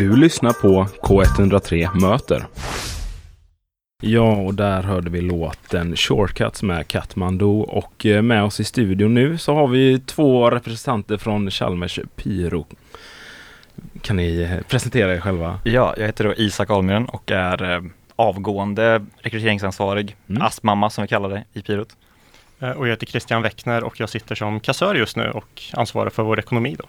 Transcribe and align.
Du 0.00 0.16
lyssnar 0.16 0.52
på 0.52 0.84
K103 1.02 2.00
Möter. 2.00 2.46
Ja, 4.02 4.36
och 4.36 4.54
där 4.54 4.82
hörde 4.82 5.10
vi 5.10 5.20
låten 5.20 5.96
Shortcuts 5.96 6.62
med 6.62 6.88
Katmandu 6.88 7.44
och 7.46 8.06
eh, 8.06 8.22
med 8.22 8.42
oss 8.44 8.60
i 8.60 8.64
studion 8.64 9.14
nu 9.14 9.38
så 9.38 9.54
har 9.54 9.68
vi 9.68 10.00
två 10.00 10.50
representanter 10.50 11.16
från 11.16 11.50
Chalmers 11.50 11.98
Pyro. 12.16 12.66
Kan 14.02 14.16
ni 14.16 14.40
eh, 14.40 14.60
presentera 14.68 15.14
er 15.14 15.20
själva? 15.20 15.60
Ja, 15.64 15.94
jag 15.96 16.06
heter 16.06 16.24
då 16.24 16.34
Isak 16.34 16.70
Almgren 16.70 17.04
och 17.06 17.30
är 17.30 17.70
eh, 17.76 17.82
avgående 18.16 19.06
rekryteringsansvarig, 19.18 20.16
Mm. 20.28 20.42
ASP-mamma 20.42 20.90
som 20.90 21.02
vi 21.02 21.08
kallar 21.08 21.28
det 21.28 21.44
i 21.52 21.62
Pirot. 21.62 21.96
Eh, 22.60 22.70
Och 22.70 22.86
jag 22.86 22.90
heter 22.92 23.06
Christian 23.06 23.42
Wäckner 23.42 23.84
och 23.84 24.00
jag 24.00 24.08
sitter 24.08 24.34
som 24.34 24.60
kassör 24.60 24.94
just 24.94 25.16
nu 25.16 25.30
och 25.30 25.62
ansvarar 25.72 26.10
för 26.10 26.22
vår 26.22 26.38
ekonomi 26.38 26.76
då. 26.78 26.84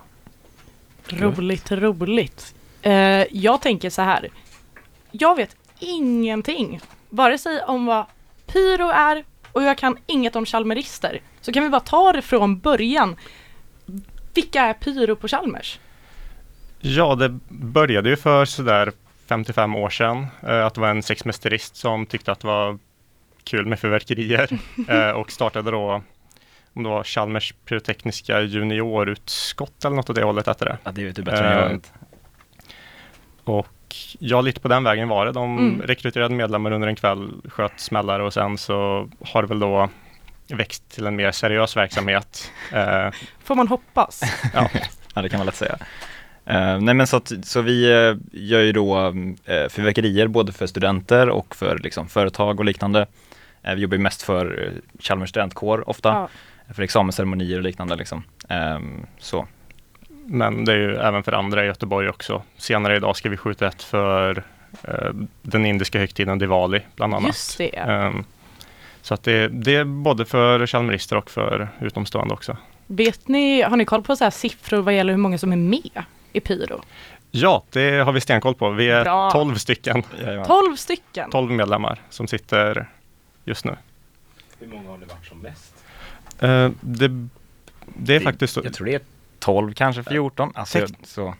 Roligt, 1.17 1.71
roligt. 1.71 2.55
Eh, 2.81 3.25
jag 3.31 3.61
tänker 3.61 3.89
så 3.89 4.01
här. 4.01 4.29
Jag 5.11 5.35
vet 5.35 5.55
ingenting, 5.79 6.79
vare 7.09 7.37
sig 7.37 7.61
om 7.63 7.85
vad 7.85 8.05
pyro 8.47 8.89
är 8.89 9.23
och 9.51 9.63
jag 9.63 9.77
kan 9.77 9.97
inget 10.05 10.35
om 10.35 10.45
chalmerister. 10.45 11.21
Så 11.41 11.51
kan 11.53 11.63
vi 11.63 11.69
bara 11.69 11.81
ta 11.81 12.11
det 12.11 12.21
från 12.21 12.59
början. 12.59 13.15
Vilka 14.33 14.61
är 14.61 14.73
pyro 14.73 15.15
på 15.15 15.27
Chalmers? 15.27 15.79
Ja, 16.79 17.15
det 17.15 17.29
började 17.49 18.09
ju 18.09 18.15
för 18.15 18.45
sådär 18.45 18.91
55 19.27 19.75
år 19.75 19.89
sedan 19.89 20.27
eh, 20.47 20.65
att 20.65 20.73
det 20.73 20.81
var 20.81 20.89
en 20.89 21.03
sexmästerist 21.03 21.75
som 21.75 22.05
tyckte 22.05 22.31
att 22.31 22.39
det 22.39 22.47
var 22.47 22.77
kul 23.43 23.65
med 23.65 23.79
fyrverkerier 23.79 24.59
eh, 24.87 25.09
och 25.09 25.31
startade 25.31 25.71
då 25.71 26.01
om 26.73 26.83
det 26.83 26.89
var 26.89 27.03
Chalmers 27.03 27.53
pyrotekniska 27.65 28.41
juniorutskott 28.41 29.85
eller 29.85 29.95
något 29.95 30.09
åt 30.09 30.15
det 30.15 30.23
hållet 30.23 30.47
hette 30.47 30.65
det. 30.65 30.77
Ja, 30.83 30.91
det 30.91 31.03
vet 31.03 31.15
du 31.15 31.21
bättre 31.23 31.47
än 31.47 31.57
jag 31.57 31.65
Eh, 31.65 31.71
vet. 31.71 31.93
Och 33.57 33.95
ja, 34.19 34.41
lite 34.41 34.59
på 34.59 34.67
den 34.67 34.83
vägen 34.83 35.07
var 35.07 35.25
det. 35.25 35.31
De 35.31 35.57
Mm. 35.57 35.81
rekryterade 35.81 36.35
medlemmar 36.35 36.71
under 36.71 36.87
en 36.87 36.95
kväll, 36.95 37.31
sköt 37.49 37.79
smällare 37.79 38.23
och 38.23 38.33
sen 38.33 38.57
så 38.57 39.09
har 39.25 39.41
det 39.41 39.47
väl 39.47 39.59
då 39.59 39.89
växt 40.47 40.89
till 40.91 41.05
en 41.05 41.15
mer 41.15 41.31
seriös 41.31 41.77
verksamhet. 41.77 42.51
Eh, 42.73 43.09
Får 43.43 43.55
man 43.55 43.67
hoppas. 43.67 44.21
Ja, 45.15 45.21
det 45.21 45.29
kan 45.29 45.37
man 45.37 45.45
lätt 45.45 45.55
säga. 45.55 45.77
Eh, 46.45 46.79
nej 46.79 46.93
men 46.93 47.07
så, 47.07 47.17
att, 47.17 47.31
så 47.43 47.61
vi 47.61 47.91
eh, 47.91 48.15
gör 48.31 48.61
ju 48.61 48.71
då 48.71 49.07
uh, 49.09 49.13
fyrverkerier 49.69 50.27
både 50.27 50.51
för 50.53 50.67
studenter 50.67 51.29
och 51.29 51.55
för 51.55 51.77
liksom, 51.79 52.07
företag 52.09 52.59
och 52.59 52.65
liknande. 52.65 53.05
Eh, 53.63 53.75
vi 53.75 53.81
jobbar 53.81 53.95
ju 53.97 54.03
mest 54.03 54.21
för 54.21 54.59
uh, 54.59 54.71
Chalmers 54.99 55.29
studentkår 55.29 55.89
ofta, 55.89 56.09
Ja. 56.09 56.29
för 56.73 56.83
examensceremonier 56.83 57.57
och 57.57 57.63
liknande 57.63 57.95
liksom. 57.95 58.23
Ehm, 58.49 59.05
så, 59.19 59.47
Men 60.25 60.65
det 60.65 60.73
är 60.73 60.77
ju 60.77 60.95
även 60.95 61.23
för 61.23 61.31
andra 61.31 61.63
i 61.63 61.67
Göteborg 61.67 62.09
också. 62.09 62.43
Senare 62.57 62.95
idag 62.95 63.15
ska 63.15 63.29
vi 63.29 63.37
skjuta 63.37 63.67
ett 63.67 63.83
för 63.83 64.43
eh, 64.83 65.11
den 65.41 65.65
indiska 65.65 65.99
högtiden 65.99 66.39
Diwali 66.39 66.81
bland 66.95 67.13
annat. 67.13 67.27
Just 67.27 67.57
det. 67.57 67.75
Ehm, 67.77 68.23
så 69.01 69.13
att 69.13 69.23
det, 69.23 69.47
det 69.47 69.75
är 69.75 69.83
både 69.83 70.25
för 70.25 70.67
chalmerister 70.67 71.15
och 71.15 71.31
för 71.31 71.69
utomstående 71.79 72.33
också. 72.33 72.57
Vet 72.87 73.27
ni, 73.27 73.61
har 73.61 73.77
ni 73.77 73.85
koll 73.85 74.03
på 74.03 74.15
så 74.15 74.23
här 74.23 74.31
siffror 74.31 74.81
vad 74.81 74.95
gäller 74.95 75.13
hur 75.13 75.17
många 75.17 75.37
som 75.37 75.51
är 75.51 75.57
med 75.57 76.03
i 76.33 76.39
pyro? 76.39 76.81
Ja, 77.31 77.63
det 77.69 77.91
har 77.91 78.11
vi 78.11 78.21
stenkoll 78.21 78.55
på. 78.55 78.69
Vi 78.69 78.89
är 78.89 79.03
Bra. 79.03 79.31
12 79.31 79.55
stycken, 79.55 80.03
jajamän. 80.21 80.45
12 80.45 80.75
stycken! 80.75 81.29
12 81.31 81.51
medlemmar 81.51 82.01
som 82.09 82.27
sitter 82.27 82.89
just 83.45 83.65
nu. 83.65 83.75
Hur 84.59 84.67
många 84.67 84.89
har 84.89 84.97
det 84.97 85.05
varit 85.05 85.25
som 85.25 85.39
mest? 85.39 85.73
Eh, 86.39 86.69
det, 86.81 87.27
det 87.85 88.15
är 88.15 88.19
faktiskt 88.19 88.53
så. 88.53 88.61
Jag 88.63 88.73
tror 88.73 88.85
det 88.85 88.95
är 88.95 89.01
12, 89.41 89.73
kanske 89.73 90.03
14. 90.03 90.51
Alltså, 90.55 90.77
Tek- 90.77 90.95
så. 91.03 91.33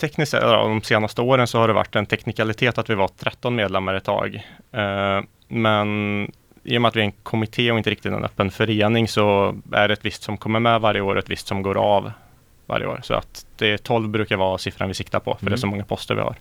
Tekniskt 0.00 0.30
sett, 0.30 0.42
ja, 0.42 0.62
de 0.62 0.82
senaste 0.82 1.22
åren 1.22 1.46
så 1.46 1.58
har 1.58 1.68
det 1.68 1.74
varit 1.74 1.96
en 1.96 2.06
teknikalitet 2.06 2.78
att 2.78 2.90
vi 2.90 2.94
var 2.94 3.08
13 3.08 3.54
medlemmar 3.54 3.94
ett 3.94 4.04
tag. 4.04 4.34
Eh, 4.72 5.20
men 5.48 6.24
i 6.64 6.76
och 6.78 6.82
med 6.82 6.88
att 6.88 6.96
vi 6.96 7.00
är 7.00 7.04
en 7.04 7.12
kommitté 7.12 7.72
och 7.72 7.78
inte 7.78 7.90
riktigt 7.90 8.12
en 8.12 8.24
öppen 8.24 8.50
förening 8.50 9.08
så 9.08 9.56
är 9.72 9.88
det 9.88 9.94
ett 9.94 10.04
visst 10.04 10.22
som 10.22 10.36
kommer 10.36 10.60
med 10.60 10.80
varje 10.80 11.00
år 11.00 11.14
och 11.14 11.18
ett 11.22 11.30
visst 11.30 11.46
som 11.46 11.62
går 11.62 11.78
av 11.78 12.12
varje 12.66 12.86
år. 12.86 13.00
Så 13.02 13.14
att 13.14 13.46
det 13.56 13.70
är 13.72 13.78
12 13.78 14.08
brukar 14.08 14.36
vara 14.36 14.58
siffran 14.58 14.88
vi 14.88 14.94
siktar 14.94 15.20
på 15.20 15.34
för 15.34 15.46
det 15.46 15.52
är 15.52 15.56
så 15.56 15.66
många 15.66 15.84
poster 15.84 16.14
vi 16.14 16.20
har. 16.20 16.36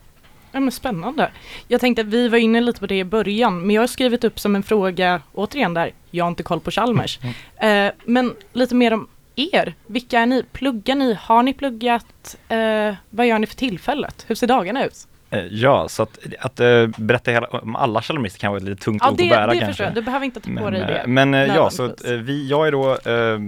Ja, 0.52 0.60
men 0.60 0.72
spännande. 0.72 1.32
Jag 1.68 1.82
tänkte 1.82 2.02
att 2.02 2.08
vi 2.08 2.28
var 2.28 2.38
inne 2.38 2.62
lite 2.62 2.80
på 2.80 2.88
det 2.88 3.00
i 3.00 3.04
början, 3.04 3.62
men 3.62 3.70
jag 3.76 3.82
har 3.82 3.88
skrivit 3.88 4.24
upp 4.24 4.40
som 4.40 4.56
en 4.56 4.64
fråga, 4.64 5.22
återigen 5.34 5.74
där, 5.74 5.92
jag 6.12 6.26
har 6.26 6.30
inte 6.30 6.44
koll 6.44 6.60
på 6.60 6.72
Chalmers. 6.72 7.20
Eh, 7.56 7.92
men 8.06 8.36
lite 8.54 8.76
mer 8.76 8.94
om 8.94 9.08
er. 9.54 9.74
Vilka 9.88 10.20
är 10.20 10.26
ni? 10.26 10.44
Pluggar 10.52 10.96
ni? 10.96 11.14
Har 11.22 11.44
ni 11.44 11.54
pluggat? 11.54 12.38
Eh, 12.50 12.94
vad 13.10 13.28
gör 13.28 13.40
ni 13.40 13.48
för 13.48 13.56
tillfället? 13.56 14.26
Hur 14.28 14.36
ser 14.36 14.48
dagarna 14.48 14.86
ut? 14.86 15.08
Eh, 15.30 15.40
Ja, 15.50 15.90
så 15.90 16.04
att, 16.04 16.20
att 16.40 16.60
eh, 16.60 16.88
berätta 16.98 17.32
hela, 17.32 17.48
om 17.48 17.76
alla 17.76 18.02
chalmerister 18.02 18.40
kan 18.40 18.52
vara 18.52 18.58
ett 18.62 18.70
lite 18.70 18.84
tungt 18.84 19.02
Ja, 19.06 19.12
det, 19.18 19.24
att 19.24 19.30
bära 19.30 19.48
det 19.48 19.52
kanske. 19.54 19.66
förstår 19.68 19.86
jag. 19.86 19.96
Du 19.96 20.02
behöver 20.02 20.26
inte 20.26 20.40
ta 20.40 20.48
på 20.48 20.52
Men, 20.52 20.74
dig 20.74 20.82
det. 20.82 21.04
men 21.08 21.34
eh, 21.34 21.46
ja, 21.56 21.70
så 21.70 21.86
att, 21.86 22.06
vi, 22.06 22.48
jag 22.50 22.68
är 22.68 22.72
då, 22.72 22.92
eh, 22.92 23.40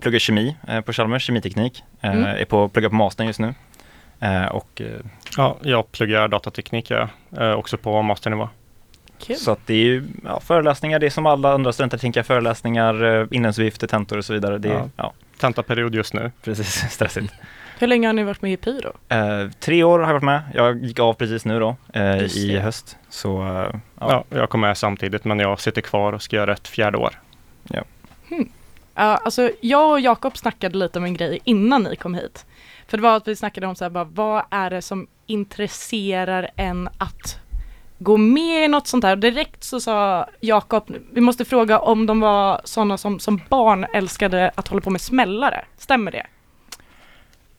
pluggar 0.00 0.18
kemi 0.18 0.56
eh, 0.68 0.80
på 0.80 0.92
Chalmers, 0.92 1.22
kemiteknik. 1.26 1.84
Eh, 2.00 2.10
Mm. 2.10 2.24
Är 2.24 2.44
på, 2.44 2.68
pluggar 2.68 2.88
på 2.88 2.94
mastern 2.94 3.26
just 3.26 3.40
nu. 3.40 3.54
Eh, 4.20 4.46
och 4.46 4.80
eh, 4.80 4.86
Ja, 5.36 5.56
jag 5.62 5.92
pluggar 5.92 6.28
datateknik 6.28 6.90
eh, 6.90 7.06
också 7.56 7.76
på 7.76 8.02
masternivå. 8.02 8.48
Kul. 9.18 9.36
så 9.36 9.50
att 9.50 9.66
det 9.66 9.74
är 9.74 9.78
ju 9.84 10.04
ja, 10.24 10.40
föreläsningar, 10.40 10.98
det 10.98 11.06
är 11.06 11.10
som 11.10 11.26
alla 11.26 11.52
andra 11.54 11.72
studenter 11.72 11.98
tänker 11.98 12.22
föreläsningar, 12.22 13.04
eh, 13.04 13.26
inlämningsuppgifter, 13.30 13.86
tentor 13.86 14.18
och 14.18 14.24
så 14.24 14.32
vidare. 14.32 14.58
Det 14.58 14.68
är, 14.68 14.72
Ja. 14.72 14.88
ja. 14.96 15.12
Tentaperiod 15.38 15.94
just 15.94 16.14
nu. 16.14 16.32
precis, 16.44 16.74
stressigt. 16.90 17.32
Hur 17.78 17.86
länge 17.86 18.08
har 18.08 18.12
ni 18.12 18.22
varit 18.22 18.42
med 18.42 18.52
i 18.52 18.56
Pyro? 18.56 18.92
Eh, 19.08 19.50
tre 19.60 19.82
år 19.84 19.98
har 19.98 20.06
jag 20.06 20.12
varit 20.12 20.22
med, 20.22 20.42
jag 20.54 20.84
gick 20.84 20.98
av 20.98 21.14
precis 21.14 21.44
nu 21.44 21.60
då 21.60 21.76
eh, 21.92 22.22
i 22.22 22.58
höst. 22.58 22.96
Så 23.08 23.42
eh, 23.42 23.48
ja. 23.48 23.74
Ja. 23.98 24.24
jag 24.28 24.50
kommer 24.50 24.68
med 24.68 24.78
samtidigt 24.78 25.24
men 25.24 25.38
jag 25.38 25.60
sitter 25.60 25.80
kvar 25.80 26.12
och 26.12 26.22
ska 26.22 26.36
göra 26.36 26.52
ett 26.52 26.68
fjärde 26.68 26.98
år. 26.98 27.20
Ja, 28.98 29.16
alltså 29.24 29.50
jag 29.60 29.90
och 29.90 30.00
Jakob 30.00 30.36
snackade 30.36 30.78
lite 30.78 30.98
om 30.98 31.04
en 31.04 31.14
grej 31.14 31.38
innan 31.44 31.82
ni 31.82 31.96
kom 31.96 32.14
hit. 32.14 32.46
För 32.86 32.96
det 32.96 33.02
var 33.02 33.16
att 33.16 33.28
vi 33.28 33.36
snackade 33.36 33.66
om 33.66 33.74
så 33.76 33.84
här, 33.84 33.90
bara, 33.90 34.04
vad 34.04 34.42
är 34.50 34.70
det 34.70 34.82
som 34.82 35.06
intresserar 35.26 36.50
en 36.56 36.88
att 36.98 37.38
gå 37.98 38.16
med 38.16 38.64
i 38.64 38.68
något 38.68 38.86
sånt 38.86 39.04
här. 39.04 39.16
Direkt 39.16 39.64
så 39.64 39.80
sa 39.80 40.26
Jakob, 40.40 40.94
vi 41.12 41.20
måste 41.20 41.44
fråga 41.44 41.78
om 41.78 42.06
de 42.06 42.20
var 42.20 42.60
sådana 42.64 42.98
som 42.98 43.18
som 43.20 43.40
barn 43.48 43.86
älskade 43.94 44.50
att 44.54 44.68
hålla 44.68 44.80
på 44.80 44.90
med 44.90 45.00
smällare. 45.00 45.64
Stämmer 45.78 46.10
det? 46.12 46.26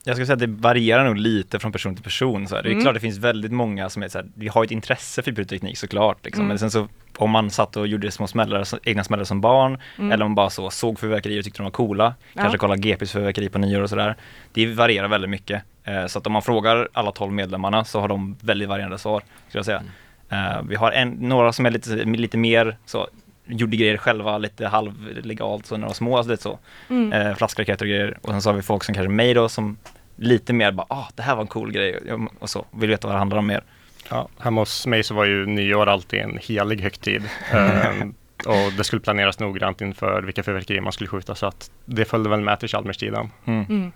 Jag 0.03 0.15
skulle 0.15 0.25
säga 0.25 0.33
att 0.33 0.39
det 0.39 0.47
varierar 0.47 1.05
nog 1.05 1.17
lite 1.17 1.59
från 1.59 1.71
person 1.71 1.95
till 1.95 2.03
person. 2.03 2.47
Så 2.47 2.55
här. 2.55 2.63
Det 2.63 2.69
är 2.69 2.71
Mm. 2.71 2.83
klart 2.83 2.93
det 2.93 2.99
finns 2.99 3.17
väldigt 3.17 3.51
många 3.51 3.89
som 3.89 4.03
är 4.03 4.07
så 4.07 4.17
här, 4.17 4.27
vi 4.33 4.47
har 4.47 4.63
ett 4.63 4.71
intresse 4.71 5.21
för 5.23 5.31
pyroteknik 5.31 5.77
såklart. 5.77 6.25
Liksom. 6.25 6.41
Mm. 6.41 6.47
Men 6.47 6.59
sen 6.59 6.71
så 6.71 6.87
om 7.17 7.31
man 7.31 7.49
satt 7.49 7.77
och 7.77 7.87
gjorde 7.87 8.11
små 8.11 8.27
smällare, 8.27 8.79
egna 8.83 9.03
smällare 9.03 9.25
som 9.25 9.41
barn, 9.41 9.77
Mm. 9.97 10.11
eller 10.11 10.25
om 10.25 10.31
man 10.31 10.35
bara 10.35 10.49
så 10.49 10.69
såg 10.69 10.99
fyrverkerier 10.99 11.39
och 11.39 11.45
tyckte 11.45 11.59
de 11.59 11.63
var 11.63 11.71
coola, 11.71 12.13
Ja. 12.33 12.41
kanske 12.41 12.57
kolla 12.57 12.75
GPs 12.75 13.11
fyrverkeri 13.11 13.49
på 13.49 13.57
nyår 13.59 13.81
och 13.81 13.89
sådär. 13.89 14.15
Det 14.53 14.67
varierar 14.67 15.07
väldigt 15.07 15.29
mycket. 15.29 15.63
Eh, 15.83 16.05
så 16.05 16.19
att 16.19 16.27
om 16.27 16.33
man 16.33 16.41
frågar 16.41 16.89
alla 16.93 17.11
12 17.11 17.33
medlemmarna 17.33 17.85
så 17.85 17.99
har 17.99 18.07
de 18.07 18.35
väldigt 18.41 18.69
varierande 18.69 18.97
svar, 18.97 19.21
skulle 19.47 19.59
jag 19.59 19.65
säga. 19.65 19.83
Eh, 20.29 20.61
vi 20.67 20.75
har 20.75 20.91
en, 20.91 21.09
några 21.09 21.53
som 21.53 21.65
är 21.65 21.71
lite, 21.71 21.89
lite 21.95 22.37
mer 22.37 22.77
så, 22.85 23.07
gjorde 23.45 23.77
grejer 23.77 23.97
själva, 23.97 24.37
lite 24.37 24.67
halvlegalt, 24.67 25.65
så 25.65 25.77
några 25.77 25.93
små, 25.93 26.17
alltså 26.17 26.31
lite 26.31 26.43
så 26.43 26.59
Mm. 26.89 27.13
eh, 27.13 27.35
flaskraketer 27.35 27.85
och 27.85 27.89
grejer. 27.89 28.17
Och 28.21 28.29
sen 28.29 28.41
så 28.41 28.49
har 28.49 28.55
vi 28.55 28.61
folk 28.61 28.83
som 28.83 28.95
kanske 28.95 29.09
mig 29.09 29.33
då 29.33 29.49
som 29.49 29.77
lite 30.15 30.53
mer 30.53 30.71
bara, 30.71 30.87
ah 30.89 31.07
det 31.15 31.21
här 31.23 31.35
var 31.35 31.41
en 31.41 31.47
cool 31.47 31.71
grej 31.71 31.99
och 32.39 32.49
så, 32.49 32.65
vill 32.71 32.89
veta 32.89 33.07
vad 33.07 33.15
det 33.15 33.19
handlar 33.19 33.37
om 33.37 33.47
mer. 33.47 33.63
Ja, 34.09 34.27
hemma 34.39 34.61
hos 34.61 34.87
mig 34.87 35.03
så 35.03 35.13
var 35.13 35.25
ju 35.25 35.45
nyår 35.45 35.87
alltid 35.87 36.19
en 36.19 36.39
helig 36.41 36.81
högtid. 36.81 37.23
Ehm, 37.51 38.13
och 38.45 38.73
det 38.77 38.83
skulle 38.83 38.99
planeras 38.99 39.39
noggrant 39.39 39.81
inför 39.81 40.21
vilka 40.21 40.43
fyrverkerier 40.43 40.81
man 40.81 40.93
skulle 40.93 41.07
skjuta 41.07 41.35
så 41.35 41.45
att 41.45 41.71
det 41.85 42.05
följde 42.05 42.29
väl 42.29 42.41
med 42.41 42.59
till 42.59 42.69
Chalmerstiden. 42.69 43.29
Mm. 43.45 43.65
Mm. 43.69 43.91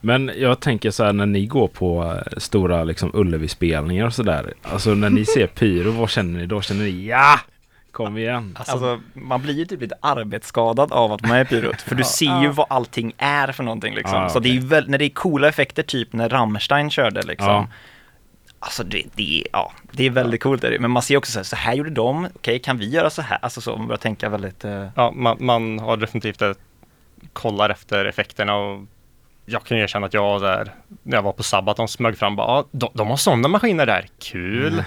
Men 0.00 0.30
jag 0.36 0.60
tänker 0.60 0.90
så 0.90 1.04
här 1.04 1.12
när 1.12 1.26
ni 1.26 1.46
går 1.46 1.68
på 1.68 2.04
eh, 2.04 2.38
stora 2.38 2.84
liksom 2.84 3.10
Ullevi-spelningar 3.14 4.06
och 4.06 4.14
sådär. 4.14 4.54
Alltså 4.62 4.94
när 4.94 5.10
ni 5.10 5.24
ser 5.24 5.46
pyro, 5.46 5.90
vad 5.90 6.10
känner 6.10 6.38
ni 6.40 6.46
då? 6.46 6.62
Känner 6.62 6.84
ni 6.84 7.06
ja? 7.06 7.40
Kom 7.92 8.18
igen. 8.18 8.56
Alltså, 8.58 9.00
man 9.14 9.42
blir 9.42 9.54
ju 9.54 9.64
typ 9.64 9.80
lite 9.80 9.94
arbetsskadad 10.00 10.92
av 10.92 11.12
att 11.12 11.22
man 11.22 11.36
är 11.36 11.44
pyrot, 11.44 11.80
för 11.80 11.94
du 11.94 12.04
ser 12.04 12.42
ju 12.42 12.48
vad 12.48 12.66
allting 12.70 13.12
är 13.18 13.52
för 13.52 13.64
någonting 13.64 13.94
liksom. 13.94 14.16
Ja, 14.18 14.28
Så 14.28 14.38
det 14.40 14.48
är 14.48 14.52
ju 14.52 14.60
väl, 14.60 14.90
när 14.90 14.98
det 14.98 15.04
är 15.04 15.08
coola 15.10 15.48
effekter, 15.48 15.82
typ 15.82 16.12
när 16.12 16.28
Rammstein 16.28 16.90
körde 16.90 17.22
liksom. 17.22 17.48
Ja. 17.48 17.68
Alltså 18.62 18.84
det, 18.84 19.02
det, 19.14 19.40
är- 19.40 19.46
ja, 19.52 19.72
det 19.92 20.06
är 20.06 20.10
väldigt 20.10 20.42
coolt, 20.42 20.64
är 20.64 20.70
det. 20.70 20.78
men 20.78 20.90
man 20.90 21.02
ser 21.02 21.16
också 21.16 21.32
så 21.32 21.38
här, 21.38 21.44
så 21.44 21.56
här 21.56 21.74
gjorde 21.74 21.90
de, 21.90 22.28
okej 22.36 22.58
kan 22.58 22.78
vi 22.78 22.88
göra 22.90 23.10
så 23.10 23.22
här? 23.22 23.38
Alltså 23.42 23.60
så, 23.60 23.76
man 23.76 23.86
börjar 23.86 23.98
tänka 23.98 24.28
väldigt, 24.28 24.64
eh, 24.64 24.86
Ja, 24.94 25.10
man, 25.16 25.36
man 25.40 25.78
har 25.78 25.96
definitivt 25.96 26.42
ett, 26.42 26.58
kollar 27.32 27.70
efter 27.70 28.04
effekterna 28.04 28.56
och 28.56 28.80
jag 29.50 29.64
kan 29.64 29.76
ju 29.76 29.82
erkänna 29.82 30.06
att 30.06 30.14
jag 30.14 30.40
där, 30.40 30.74
när 31.02 31.16
jag 31.16 31.22
var 31.22 31.32
på 31.32 31.42
Sabaton 31.42 31.88
smög 31.88 32.18
fram 32.18 32.36
bara, 32.36 32.46
ah, 32.46 32.64
de, 32.70 32.88
de 32.94 33.08
har 33.08 33.16
sådana 33.16 33.48
maskiner 33.48 33.86
där, 33.86 34.06
kul! 34.18 34.84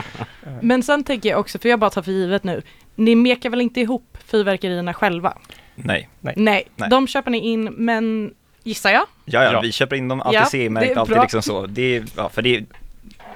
Men 0.60 0.82
sen 0.82 1.04
tänker 1.04 1.28
jag 1.28 1.40
också, 1.40 1.58
för 1.58 1.68
jag 1.68 1.78
bara 1.78 1.90
tar 1.90 2.02
för 2.02 2.12
givet 2.12 2.44
nu, 2.44 2.62
ni 2.94 3.14
mekar 3.14 3.50
väl 3.50 3.60
inte 3.60 3.80
ihop 3.80 4.18
fyrverkerierna 4.26 4.94
själva? 4.94 5.38
nej. 5.74 6.08
Nej, 6.20 6.34
Nej. 6.76 6.90
de 6.90 7.06
köper 7.06 7.30
ni 7.30 7.38
in, 7.38 7.64
men 7.64 8.34
Gissar 8.64 8.90
jag. 8.90 9.02
Ja, 9.24 9.44
ja, 9.44 9.52
Ja. 9.52 9.60
vi 9.60 9.72
köper 9.72 9.96
in 9.96 10.08
dem 10.08 10.20
alltid 10.20 10.40
Ja, 10.40 10.44
CE-märkt, 10.44 10.96
alltid 10.96 11.14
bra. 11.14 11.22
liksom 11.22 11.42
så. 11.42 11.66
Det, 11.66 11.96
är- 11.96 12.04
ja, 12.16 12.28
för 12.28 12.42
det, 12.42 12.64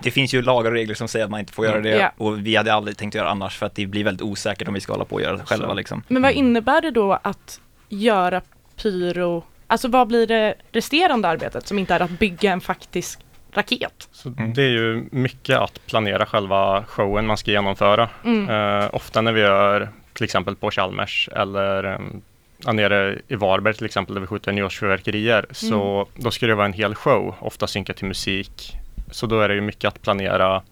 det 0.02 0.10
finns 0.10 0.34
ju 0.34 0.42
lagar 0.42 0.70
och 0.70 0.74
regler 0.76 0.94
som 0.94 1.08
säger 1.08 1.24
att 1.24 1.30
man 1.30 1.40
inte 1.40 1.52
får 1.52 1.64
göra 1.66 1.80
det 1.80 1.90
Ja. 1.96 2.12
och 2.16 2.46
vi 2.46 2.56
hade 2.56 2.74
aldrig 2.74 2.96
tänkt 2.96 3.14
göra 3.14 3.28
annars 3.30 3.56
för 3.58 3.66
att 3.66 3.74
det 3.74 3.86
blir 3.86 4.04
väldigt 4.04 4.22
osäkert 4.22 4.68
om 4.68 4.74
vi 4.74 4.80
ska 4.80 4.92
hålla 4.92 5.04
på 5.04 5.14
och 5.14 5.20
göra 5.22 5.36
det 5.36 5.44
själva 5.46 5.74
liksom. 5.74 6.02
Men 6.08 6.22
vad 6.22 6.32
innebär 6.32 6.80
det 6.80 6.90
då 6.90 7.12
att 7.22 7.60
göra 7.88 8.40
pyro? 8.82 9.44
Alltså 9.66 9.88
vad 9.88 10.08
blir 10.08 10.26
det 10.26 10.54
resterande 10.72 11.28
arbetet 11.28 11.66
som 11.66 11.78
inte 11.78 11.94
är 11.94 12.00
att 12.00 12.10
bygga 12.10 12.52
en 12.52 12.60
faktisk 12.60 13.20
raket? 13.52 14.08
Så 14.12 14.28
Mm. 14.28 14.54
Det 14.54 14.62
är 14.62 14.68
ju 14.68 15.08
mycket 15.10 15.58
att 15.58 15.86
planera 15.86 16.26
själva 16.26 16.84
showen 16.84 17.26
man 17.26 17.36
ska 17.36 17.50
genomföra. 17.50 18.08
Mm. 18.24 18.48
Eh, 18.48 18.88
ofta 18.92 19.20
när 19.20 19.32
vi 19.32 19.40
gör 19.40 19.88
till 20.12 20.24
exempel 20.24 20.56
på 20.56 20.70
Chalmers 20.70 21.28
eller 21.32 21.84
um, 21.84 22.22
ja, 22.64 22.72
nere 22.72 23.18
i 23.28 23.34
Varberg 23.34 23.74
till 23.74 23.86
exempel 23.86 24.14
där 24.14 24.20
vi 24.20 24.26
skjuter 24.26 24.52
nyårsfyrverkerier 24.52 25.46
så 25.50 26.06
då 26.14 26.30
ska 26.30 26.46
det 26.46 26.54
vara 26.54 26.66
en 26.66 26.72
hel 26.72 26.94
show, 26.94 27.34
ofta 27.40 27.66
synkat 27.66 27.96
till 27.96 28.06
musik. 28.06 28.76
Så 29.10 29.26
då 29.26 29.40
är 29.40 29.48
det 29.48 29.54
ju 29.54 29.60
mycket 29.60 29.88
att 29.88 30.02
planera 30.02 30.62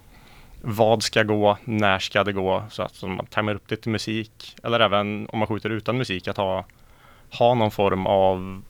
vad 0.63 1.03
ska 1.03 1.23
gå, 1.23 1.59
när 1.65 1.99
ska 1.99 2.25
det 2.25 2.33
gå 2.33 2.65
så 2.71 2.83
att 2.83 2.95
så 2.95 3.09
man 3.09 3.27
tajmar 3.27 3.55
upp 3.55 3.69
det 3.69 3.77
till 3.77 3.91
musik 3.91 4.57
eller 4.63 4.81
även 4.81 5.29
om 5.29 5.39
man 5.39 5.49
skjuter 5.49 5.71
utan 5.71 5.99
musik 5.99 6.29
att 6.29 6.37
ha, 6.37 6.65
ha 7.31 7.55
någon 7.55 7.71
form 7.71 8.07
av 8.07 8.63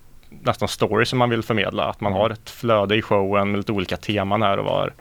nästan 0.43 0.69
story 0.69 1.05
som 1.05 1.19
man 1.19 1.31
vill 1.31 1.43
förmedla. 1.43 1.85
Att 1.85 2.01
man 2.01 2.13
har 2.13 2.31
ett 2.31 2.51
flöde 2.51 2.97
i 2.97 3.03
showen 3.03 3.51
med 3.51 3.59
lite 3.59 3.73
olika 3.73 3.97
teman 3.97 4.43
här 4.43 4.59
och 4.59 4.65
var. 4.65 4.93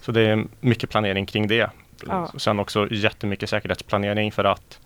Så 0.00 0.12
det 0.12 0.20
är 0.20 0.44
mycket 0.60 0.90
planering 0.90 1.26
kring 1.26 1.48
det. 1.48 1.70
Ja. 2.06 2.30
Sen 2.36 2.58
också 2.58 2.88
jättemycket 2.90 3.50
säkerhetsplanering 3.50 4.32
för 4.32 4.44
att 4.44 4.80